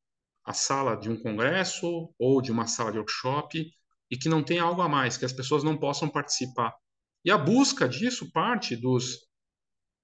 a 0.46 0.54
sala 0.54 0.96
de 0.96 1.10
um 1.10 1.22
congresso 1.22 2.14
ou 2.20 2.42
de 2.42 2.52
uma 2.52 2.68
sala 2.68 2.92
de 2.92 2.98
workshop 2.98 3.66
e 4.10 4.18
que 4.18 4.30
não 4.30 4.44
tem 4.44 4.60
algo 4.60 4.82
a 4.82 4.90
mais, 4.90 5.18
que 5.18 5.26
as 5.26 5.34
pessoas 5.34 5.64
não 5.64 5.78
possam 5.78 6.10
participar. 6.10 6.76
E 7.24 7.32
a 7.32 7.38
busca 7.38 7.88
disso 7.88 8.32
parte 8.32 8.76
dos 8.76 9.20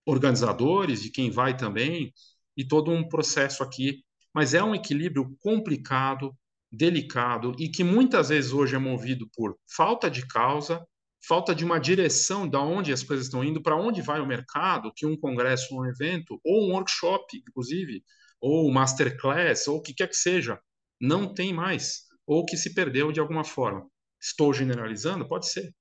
organizadores, 0.07 1.01
de 1.03 1.11
quem 1.11 1.29
vai 1.29 1.55
também, 1.55 2.13
e 2.55 2.65
todo 2.65 2.91
um 2.91 3.07
processo 3.07 3.61
aqui. 3.61 4.03
Mas 4.33 4.53
é 4.53 4.63
um 4.63 4.73
equilíbrio 4.73 5.35
complicado, 5.39 6.33
delicado 6.71 7.55
e 7.59 7.69
que 7.69 7.83
muitas 7.83 8.29
vezes 8.29 8.51
hoje 8.51 8.75
é 8.75 8.79
movido 8.79 9.29
por 9.35 9.57
falta 9.69 10.09
de 10.09 10.25
causa, 10.27 10.85
falta 11.27 11.53
de 11.53 11.65
uma 11.65 11.79
direção 11.79 12.47
de 12.47 12.57
onde 12.57 12.93
as 12.93 13.03
coisas 13.03 13.25
estão 13.25 13.43
indo, 13.43 13.61
para 13.61 13.75
onde 13.75 14.01
vai 14.01 14.19
o 14.19 14.25
mercado, 14.25 14.91
que 14.95 15.05
um 15.05 15.17
congresso, 15.17 15.75
um 15.75 15.85
evento, 15.85 16.39
ou 16.43 16.67
um 16.67 16.73
workshop, 16.73 17.37
inclusive, 17.47 18.03
ou 18.39 18.71
masterclass, 18.71 19.67
ou 19.67 19.77
o 19.77 19.81
que 19.81 19.93
quer 19.93 20.07
que 20.07 20.15
seja, 20.15 20.59
não 20.99 21.33
tem 21.33 21.53
mais, 21.53 22.03
ou 22.25 22.45
que 22.45 22.55
se 22.55 22.73
perdeu 22.73 23.11
de 23.11 23.19
alguma 23.19 23.43
forma. 23.43 23.85
Estou 24.21 24.53
generalizando? 24.53 25.27
Pode 25.27 25.49
ser. 25.49 25.73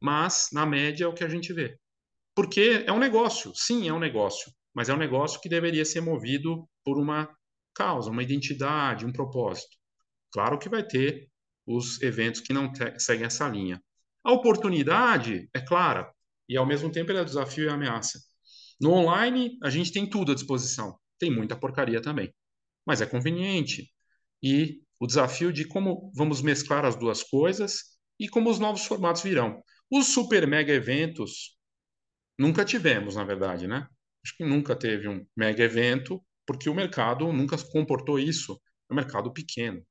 Mas, 0.00 0.48
na 0.52 0.64
média, 0.64 1.04
é 1.04 1.08
o 1.08 1.14
que 1.14 1.24
a 1.24 1.28
gente 1.28 1.52
vê. 1.52 1.78
Porque 2.38 2.84
é 2.86 2.92
um 2.92 3.00
negócio, 3.00 3.52
sim, 3.52 3.88
é 3.88 3.92
um 3.92 3.98
negócio, 3.98 4.52
mas 4.72 4.88
é 4.88 4.94
um 4.94 4.96
negócio 4.96 5.40
que 5.40 5.48
deveria 5.48 5.84
ser 5.84 6.00
movido 6.00 6.68
por 6.84 6.96
uma 6.96 7.28
causa, 7.74 8.12
uma 8.12 8.22
identidade, 8.22 9.04
um 9.04 9.10
propósito. 9.10 9.76
Claro 10.30 10.56
que 10.56 10.68
vai 10.68 10.86
ter 10.86 11.28
os 11.66 12.00
eventos 12.00 12.40
que 12.40 12.52
não 12.52 12.70
seguem 12.96 13.26
essa 13.26 13.48
linha. 13.48 13.82
A 14.22 14.32
oportunidade 14.32 15.50
é 15.52 15.60
clara 15.60 16.08
e, 16.48 16.56
ao 16.56 16.64
mesmo 16.64 16.92
tempo, 16.92 17.10
ele 17.10 17.18
é 17.18 17.24
desafio 17.24 17.64
e 17.64 17.68
ameaça. 17.68 18.20
No 18.80 18.92
online, 18.92 19.58
a 19.60 19.68
gente 19.68 19.90
tem 19.90 20.08
tudo 20.08 20.30
à 20.30 20.34
disposição. 20.36 20.96
Tem 21.18 21.34
muita 21.34 21.56
porcaria 21.56 22.00
também, 22.00 22.32
mas 22.86 23.00
é 23.00 23.06
conveniente. 23.06 23.92
E 24.40 24.80
o 25.00 25.08
desafio 25.08 25.52
de 25.52 25.66
como 25.66 26.12
vamos 26.14 26.40
mesclar 26.40 26.84
as 26.84 26.94
duas 26.94 27.20
coisas 27.20 27.98
e 28.16 28.28
como 28.28 28.48
os 28.48 28.60
novos 28.60 28.86
formatos 28.86 29.24
virão. 29.24 29.60
Os 29.90 30.06
super 30.06 30.46
mega 30.46 30.72
eventos 30.72 31.57
nunca 32.38 32.64
tivemos, 32.64 33.16
na 33.16 33.24
verdade, 33.24 33.66
né? 33.66 33.88
Acho 34.24 34.36
que 34.36 34.44
nunca 34.44 34.76
teve 34.76 35.08
um 35.08 35.26
mega 35.36 35.62
evento, 35.62 36.22
porque 36.46 36.70
o 36.70 36.74
mercado 36.74 37.32
nunca 37.32 37.56
comportou 37.70 38.18
isso. 38.18 38.60
É 38.90 38.92
um 38.92 38.96
mercado 38.96 39.32
pequeno, 39.32 39.84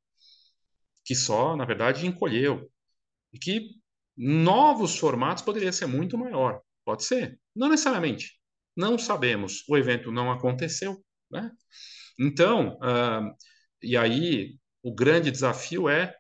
que 1.05 1.15
só, 1.15 1.55
na 1.55 1.65
verdade, 1.65 2.07
encolheu. 2.07 2.69
E 3.33 3.38
que 3.38 3.71
novos 4.15 4.97
formatos 4.97 5.43
poderia 5.43 5.71
ser 5.71 5.86
muito 5.86 6.17
maior. 6.17 6.62
Pode 6.83 7.03
ser. 7.03 7.39
Não 7.55 7.69
necessariamente. 7.69 8.39
Não 8.75 8.97
sabemos. 8.97 9.63
O 9.67 9.77
evento 9.77 10.12
não 10.12 10.31
aconteceu. 10.31 11.03
Né? 11.29 11.51
Então, 12.19 12.77
uh, 12.77 13.36
e 13.81 13.95
aí 13.95 14.57
o 14.81 14.93
grande 14.93 15.29
desafio 15.29 15.89
é 15.89 16.15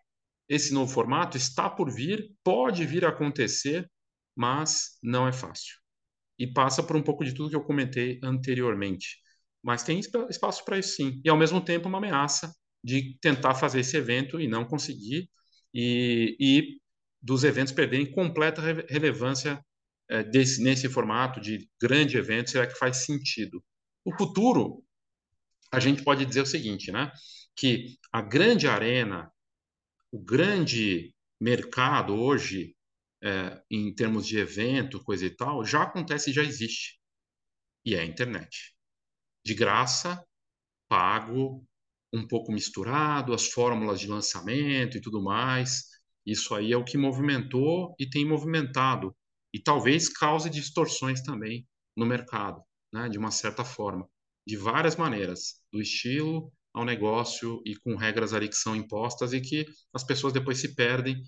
esse 0.49 0.73
novo 0.73 0.91
formato 0.91 1.35
está 1.37 1.69
por 1.69 1.91
vir, 1.91 2.31
pode 2.43 2.85
vir 2.85 3.03
a 3.05 3.09
acontecer, 3.09 3.89
mas 4.35 4.97
não 5.03 5.27
é 5.27 5.33
fácil. 5.33 5.75
E 6.39 6.47
passa 6.47 6.83
por 6.83 6.95
um 6.95 7.03
pouco 7.03 7.23
de 7.25 7.33
tudo 7.33 7.49
que 7.49 7.55
eu 7.55 7.63
comentei 7.63 8.19
anteriormente. 8.23 9.17
Mas 9.63 9.83
tem 9.83 9.99
espaço 9.99 10.63
para 10.63 10.77
isso 10.77 10.95
sim. 10.95 11.21
E 11.23 11.29
ao 11.29 11.37
mesmo 11.37 11.59
tempo 11.61 11.87
uma 11.89 11.97
ameaça 11.97 12.53
de 12.83 13.17
tentar 13.19 13.55
fazer 13.55 13.81
esse 13.81 13.97
evento 13.97 14.39
e 14.39 14.47
não 14.47 14.65
conseguir, 14.65 15.29
e, 15.73 16.37
e 16.39 16.79
dos 17.21 17.43
eventos 17.43 17.73
perderem 17.73 18.09
completa 18.09 18.61
relevância 18.87 19.63
é, 20.09 20.23
desse, 20.23 20.63
nesse 20.63 20.87
formato 20.87 21.41
de 21.41 21.69
grande 21.81 22.17
evento, 22.17 22.51
será 22.51 22.65
que 22.65 22.77
faz 22.77 23.05
sentido? 23.05 23.63
O 24.05 24.15
futuro, 24.15 24.83
a 25.71 25.79
gente 25.79 26.03
pode 26.03 26.25
dizer 26.25 26.41
o 26.41 26.45
seguinte, 26.45 26.91
né? 26.91 27.11
Que 27.55 27.97
a 28.11 28.21
grande 28.21 28.67
arena, 28.67 29.29
o 30.11 30.19
grande 30.19 31.13
mercado 31.39 32.15
hoje, 32.15 32.76
é, 33.27 33.61
em 33.69 33.93
termos 33.93 34.25
de 34.25 34.37
evento, 34.37 35.03
coisa 35.03 35.25
e 35.25 35.29
tal, 35.29 35.65
já 35.65 35.83
acontece 35.83 36.29
e 36.29 36.33
já 36.33 36.43
existe. 36.43 36.99
E 37.85 37.95
é 37.95 38.01
a 38.01 38.05
internet. 38.05 38.73
De 39.45 39.53
graça, 39.53 40.23
pago, 40.89 41.65
um 42.13 42.27
pouco 42.27 42.51
misturado, 42.51 43.33
as 43.33 43.47
fórmulas 43.47 43.99
de 43.99 44.07
lançamento 44.07 44.97
e 44.97 45.01
tudo 45.01 45.21
mais. 45.21 45.83
Isso 46.25 46.55
aí 46.55 46.71
é 46.73 46.77
o 46.77 46.83
que 46.83 46.97
movimentou 46.97 47.95
e 47.99 48.09
tem 48.09 48.25
movimentado, 48.25 49.15
e 49.53 49.59
talvez 49.59 50.09
cause 50.09 50.49
distorções 50.49 51.21
também 51.21 51.67
no 51.95 52.05
mercado, 52.05 52.61
né, 52.93 53.09
de 53.09 53.17
uma 53.17 53.31
certa 53.31 53.63
forma, 53.63 54.07
de 54.45 54.57
várias 54.57 54.95
maneiras, 54.95 55.61
do 55.71 55.81
estilo 55.81 56.51
ao 56.73 56.85
negócio 56.85 57.61
e 57.65 57.75
com 57.75 57.95
regras 57.95 58.33
ali 58.33 58.47
que 58.47 58.55
são 58.55 58.75
impostas 58.75 59.33
e 59.33 59.41
que 59.41 59.65
as 59.93 60.03
pessoas 60.03 60.33
depois 60.33 60.59
se 60.59 60.75
perdem. 60.75 61.21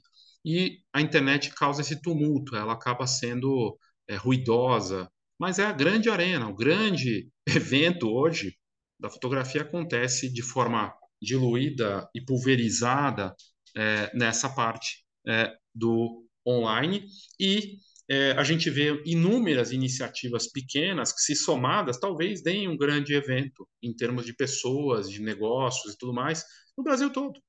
E 0.46 0.80
a 0.94 1.02
internet 1.02 1.54
causa 1.54 1.82
esse 1.82 2.02
tumulto, 2.02 2.56
ela 2.56 2.74
acaba 2.74 3.06
sendo 3.06 3.78
é, 4.08 4.16
ruidosa, 4.16 5.10
mas 5.40 5.60
é 5.60 5.66
a 5.66 5.72
grande 5.72 6.10
arena, 6.10 6.48
o 6.48 6.56
grande 6.56 7.30
evento 7.48 8.10
hoje 8.10 8.56
da 9.00 9.10
fotografia 9.10 9.62
acontece 9.62 10.32
de 10.32 10.42
forma 10.42 10.94
diluída 11.22 12.10
e 12.16 12.22
pulverizada 12.22 13.36
é, 13.76 14.12
nessa 14.16 14.50
parte 14.50 15.06
é, 15.28 15.54
do 15.74 16.26
online 16.46 17.06
e 17.40 17.78
é, 18.10 18.32
a 18.32 18.44
gente 18.44 18.72
vê 18.72 19.02
inúmeras 19.06 19.72
iniciativas 19.72 20.52
pequenas 20.52 21.14
que, 21.14 21.22
se 21.22 21.36
somadas, 21.36 22.00
talvez 22.00 22.42
deem 22.42 22.68
um 22.68 22.76
grande 22.76 23.14
evento 23.14 23.68
em 23.84 23.96
termos 23.96 24.26
de 24.26 24.34
pessoas, 24.34 25.10
de 25.10 25.22
negócios 25.22 25.94
e 25.94 25.98
tudo 25.98 26.12
mais, 26.12 26.44
no 26.76 26.84
Brasil 26.84 27.12
todo. 27.12 27.40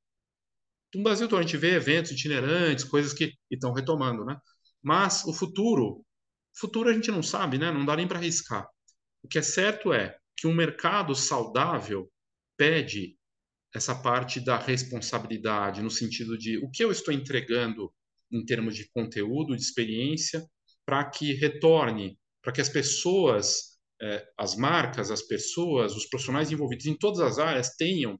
No 0.94 1.03
Brasil 1.03 1.29
todo, 1.29 1.38
a 1.38 1.42
gente 1.42 1.57
vê 1.57 1.74
eventos 1.74 2.11
itinerantes, 2.11 2.85
coisas 2.85 3.12
que 3.12 3.35
estão 3.50 3.72
retomando, 3.72 4.24
né? 4.24 4.37
Mas 4.83 5.24
o 5.24 5.33
futuro, 5.33 6.05
futuro 6.59 6.88
a 6.90 6.92
gente 6.92 7.11
não 7.11 7.22
sabe, 7.22 7.59
né? 7.59 7.70
Não 7.70 7.85
dá 7.85 7.96
nem 7.96 8.09
para 8.09 8.18
arriscar. 8.18 8.66
O 9.22 9.29
que 9.29 9.38
é 9.38 9.42
certo 9.42 9.92
é 9.92 10.16
que 10.37 10.46
um 10.46 10.55
mercado 10.55 11.14
saudável 11.14 12.11
pede 12.57 13.16
essa 13.74 13.94
parte 13.94 14.40
da 14.40 14.59
responsabilidade, 14.59 15.83
no 15.83 15.90
sentido 15.90 16.37
de 16.37 16.59
o 16.59 16.70
que 16.70 16.83
eu 16.83 16.90
estou 16.90 17.14
entregando 17.14 17.92
em 18.33 18.44
termos 18.44 18.74
de 18.74 18.88
conteúdo, 18.90 19.55
de 19.55 19.62
experiência, 19.62 20.44
para 20.85 21.05
que 21.09 21.35
retorne, 21.35 22.18
para 22.42 22.53
que 22.53 22.61
as 22.61 22.68
pessoas, 22.68 23.79
eh, 24.00 24.26
as 24.37 24.57
marcas, 24.57 25.11
as 25.11 25.22
pessoas, 25.22 25.94
os 25.94 26.07
profissionais 26.07 26.50
envolvidos 26.50 26.87
em 26.87 26.96
todas 26.96 27.20
as 27.20 27.38
áreas 27.38 27.76
tenham 27.76 28.18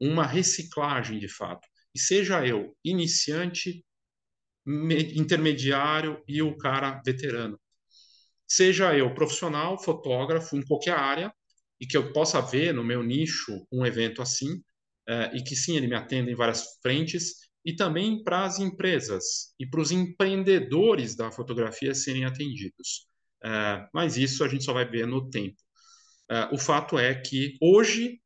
uma 0.00 0.26
reciclagem 0.26 1.18
de 1.18 1.28
fato. 1.28 1.66
E 1.94 1.98
seja 1.98 2.46
eu 2.46 2.76
iniciante, 2.84 3.84
intermediário 4.66 6.22
e 6.28 6.42
o 6.42 6.56
cara 6.56 7.00
veterano. 7.04 7.58
Seja 8.46 8.96
eu 8.96 9.14
profissional, 9.14 9.82
fotógrafo, 9.82 10.56
em 10.56 10.62
qualquer 10.66 10.94
área, 10.94 11.32
e 11.80 11.86
que 11.86 11.96
eu 11.96 12.12
possa 12.12 12.40
ver 12.40 12.74
no 12.74 12.84
meu 12.84 13.02
nicho 13.02 13.66
um 13.72 13.86
evento 13.86 14.20
assim, 14.20 14.54
uh, 15.08 15.34
e 15.34 15.42
que 15.42 15.56
sim, 15.56 15.76
ele 15.76 15.86
me 15.86 15.94
atenda 15.94 16.30
em 16.30 16.34
várias 16.34 16.78
frentes, 16.82 17.48
e 17.64 17.74
também 17.74 18.22
para 18.22 18.44
as 18.44 18.58
empresas 18.58 19.54
e 19.58 19.66
para 19.66 19.80
os 19.80 19.90
empreendedores 19.90 21.14
da 21.14 21.30
fotografia 21.30 21.94
serem 21.94 22.24
atendidos. 22.24 23.06
Uh, 23.44 23.86
mas 23.94 24.16
isso 24.16 24.44
a 24.44 24.48
gente 24.48 24.64
só 24.64 24.72
vai 24.72 24.84
ver 24.84 25.06
no 25.06 25.30
tempo. 25.30 25.56
Uh, 26.30 26.54
o 26.54 26.58
fato 26.58 26.98
é 26.98 27.14
que 27.14 27.56
hoje, 27.60 28.20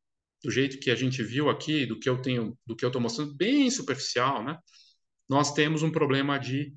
do 0.44 0.50
jeito 0.50 0.78
que 0.78 0.90
a 0.90 0.94
gente 0.94 1.22
viu 1.22 1.48
aqui, 1.48 1.86
do 1.86 1.98
que 1.98 2.08
eu 2.08 2.20
tenho, 2.20 2.56
do 2.66 2.76
que 2.76 2.84
eu 2.84 2.88
estou 2.88 3.00
mostrando, 3.00 3.34
bem 3.34 3.70
superficial, 3.70 4.44
né? 4.44 4.58
Nós 5.26 5.54
temos 5.54 5.82
um 5.82 5.90
problema 5.90 6.38
de 6.38 6.74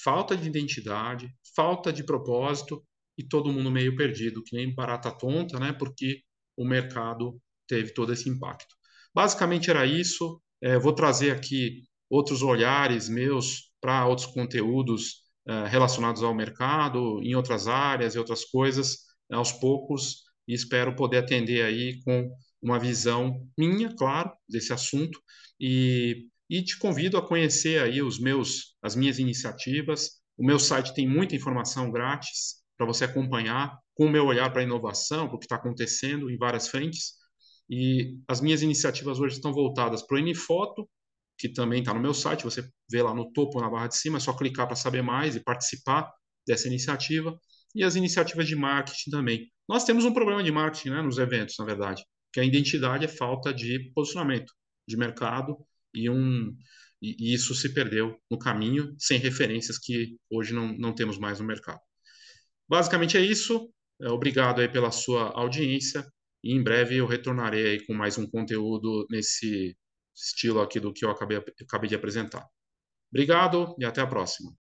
falta 0.00 0.36
de 0.36 0.46
identidade, 0.46 1.28
falta 1.56 1.92
de 1.92 2.04
propósito 2.04 2.80
e 3.18 3.24
todo 3.24 3.52
mundo 3.52 3.72
meio 3.72 3.96
perdido, 3.96 4.44
que 4.44 4.54
nem 4.56 4.72
barata 4.72 5.10
tonta, 5.10 5.58
né? 5.58 5.72
Porque 5.72 6.22
o 6.56 6.64
mercado 6.64 7.40
teve 7.66 7.92
todo 7.92 8.12
esse 8.12 8.28
impacto. 8.28 8.72
Basicamente 9.12 9.68
era 9.68 9.84
isso. 9.84 10.40
É, 10.60 10.78
vou 10.78 10.92
trazer 10.92 11.32
aqui 11.32 11.82
outros 12.08 12.40
olhares 12.40 13.08
meus 13.08 13.72
para 13.80 14.06
outros 14.06 14.28
conteúdos 14.28 15.24
é, 15.44 15.66
relacionados 15.66 16.22
ao 16.22 16.34
mercado, 16.34 17.20
em 17.20 17.34
outras 17.34 17.66
áreas 17.66 18.14
e 18.14 18.18
outras 18.18 18.44
coisas, 18.44 18.98
aos 19.30 19.50
poucos, 19.50 20.22
e 20.46 20.54
espero 20.54 20.94
poder 20.94 21.18
atender 21.18 21.64
aí 21.64 22.00
com 22.04 22.30
uma 22.62 22.78
visão 22.78 23.46
minha, 23.56 23.94
claro, 23.94 24.32
desse 24.48 24.72
assunto, 24.72 25.20
e, 25.60 26.26
e 26.48 26.62
te 26.62 26.78
convido 26.78 27.16
a 27.16 27.26
conhecer 27.26 27.80
aí 27.82 28.02
os 28.02 28.18
meus, 28.18 28.76
as 28.82 28.94
minhas 28.96 29.18
iniciativas. 29.18 30.20
O 30.36 30.44
meu 30.44 30.58
site 30.58 30.94
tem 30.94 31.08
muita 31.08 31.36
informação 31.36 31.90
grátis 31.90 32.56
para 32.76 32.86
você 32.86 33.04
acompanhar 33.04 33.76
com 33.94 34.06
o 34.06 34.10
meu 34.10 34.26
olhar 34.26 34.50
para 34.50 34.60
a 34.60 34.64
inovação, 34.64 35.26
para 35.26 35.36
o 35.36 35.38
que 35.38 35.46
está 35.46 35.56
acontecendo 35.56 36.30
em 36.30 36.36
várias 36.36 36.68
frentes. 36.68 37.14
E 37.68 38.16
as 38.26 38.40
minhas 38.40 38.62
iniciativas 38.62 39.18
hoje 39.18 39.36
estão 39.36 39.52
voltadas 39.52 40.02
para 40.02 40.16
o 40.16 40.18
Inifoto, 40.18 40.88
que 41.36 41.48
também 41.48 41.80
está 41.80 41.92
no 41.94 42.00
meu 42.00 42.14
site, 42.14 42.44
você 42.44 42.68
vê 42.90 43.02
lá 43.02 43.14
no 43.14 43.30
topo, 43.32 43.60
na 43.60 43.70
barra 43.70 43.88
de 43.88 43.96
cima, 43.96 44.18
é 44.18 44.20
só 44.20 44.32
clicar 44.32 44.66
para 44.66 44.74
saber 44.74 45.02
mais 45.02 45.36
e 45.36 45.40
participar 45.40 46.10
dessa 46.46 46.66
iniciativa 46.66 47.38
e 47.74 47.84
as 47.84 47.94
iniciativas 47.94 48.46
de 48.46 48.56
marketing 48.56 49.10
também. 49.10 49.50
Nós 49.68 49.84
temos 49.84 50.04
um 50.04 50.12
problema 50.12 50.42
de 50.42 50.50
marketing 50.50 50.90
né, 50.90 51.02
nos 51.02 51.18
eventos, 51.18 51.56
na 51.58 51.64
verdade, 51.64 52.02
que 52.32 52.40
a 52.40 52.44
identidade 52.44 53.04
é 53.04 53.08
falta 53.08 53.52
de 53.52 53.90
posicionamento 53.94 54.52
de 54.86 54.96
mercado 54.96 55.56
e, 55.94 56.08
um, 56.10 56.56
e, 57.00 57.34
isso 57.34 57.54
se 57.54 57.72
perdeu 57.72 58.18
no 58.30 58.38
caminho, 58.38 58.94
sem 58.98 59.18
referências 59.18 59.78
que 59.78 60.16
hoje 60.30 60.52
não, 60.52 60.76
não 60.76 60.94
temos 60.94 61.18
mais 61.18 61.40
no 61.40 61.46
mercado. 61.46 61.80
Basicamente 62.68 63.16
é 63.16 63.20
isso. 63.20 63.72
É, 64.00 64.08
obrigado 64.08 64.60
aí 64.60 64.68
pela 64.68 64.90
sua 64.90 65.32
audiência 65.32 66.06
e 66.42 66.54
em 66.54 66.62
breve 66.62 66.96
eu 66.96 67.06
retornarei 67.06 67.66
aí 67.66 67.86
com 67.86 67.94
mais 67.94 68.16
um 68.18 68.26
conteúdo 68.28 69.06
nesse 69.10 69.76
estilo 70.14 70.60
aqui 70.60 70.78
do 70.80 70.92
que 70.92 71.04
eu 71.04 71.10
acabei, 71.10 71.38
acabei 71.62 71.88
de 71.88 71.94
apresentar. 71.94 72.46
Obrigado 73.10 73.74
e 73.78 73.84
até 73.84 74.00
a 74.00 74.06
próxima. 74.06 74.52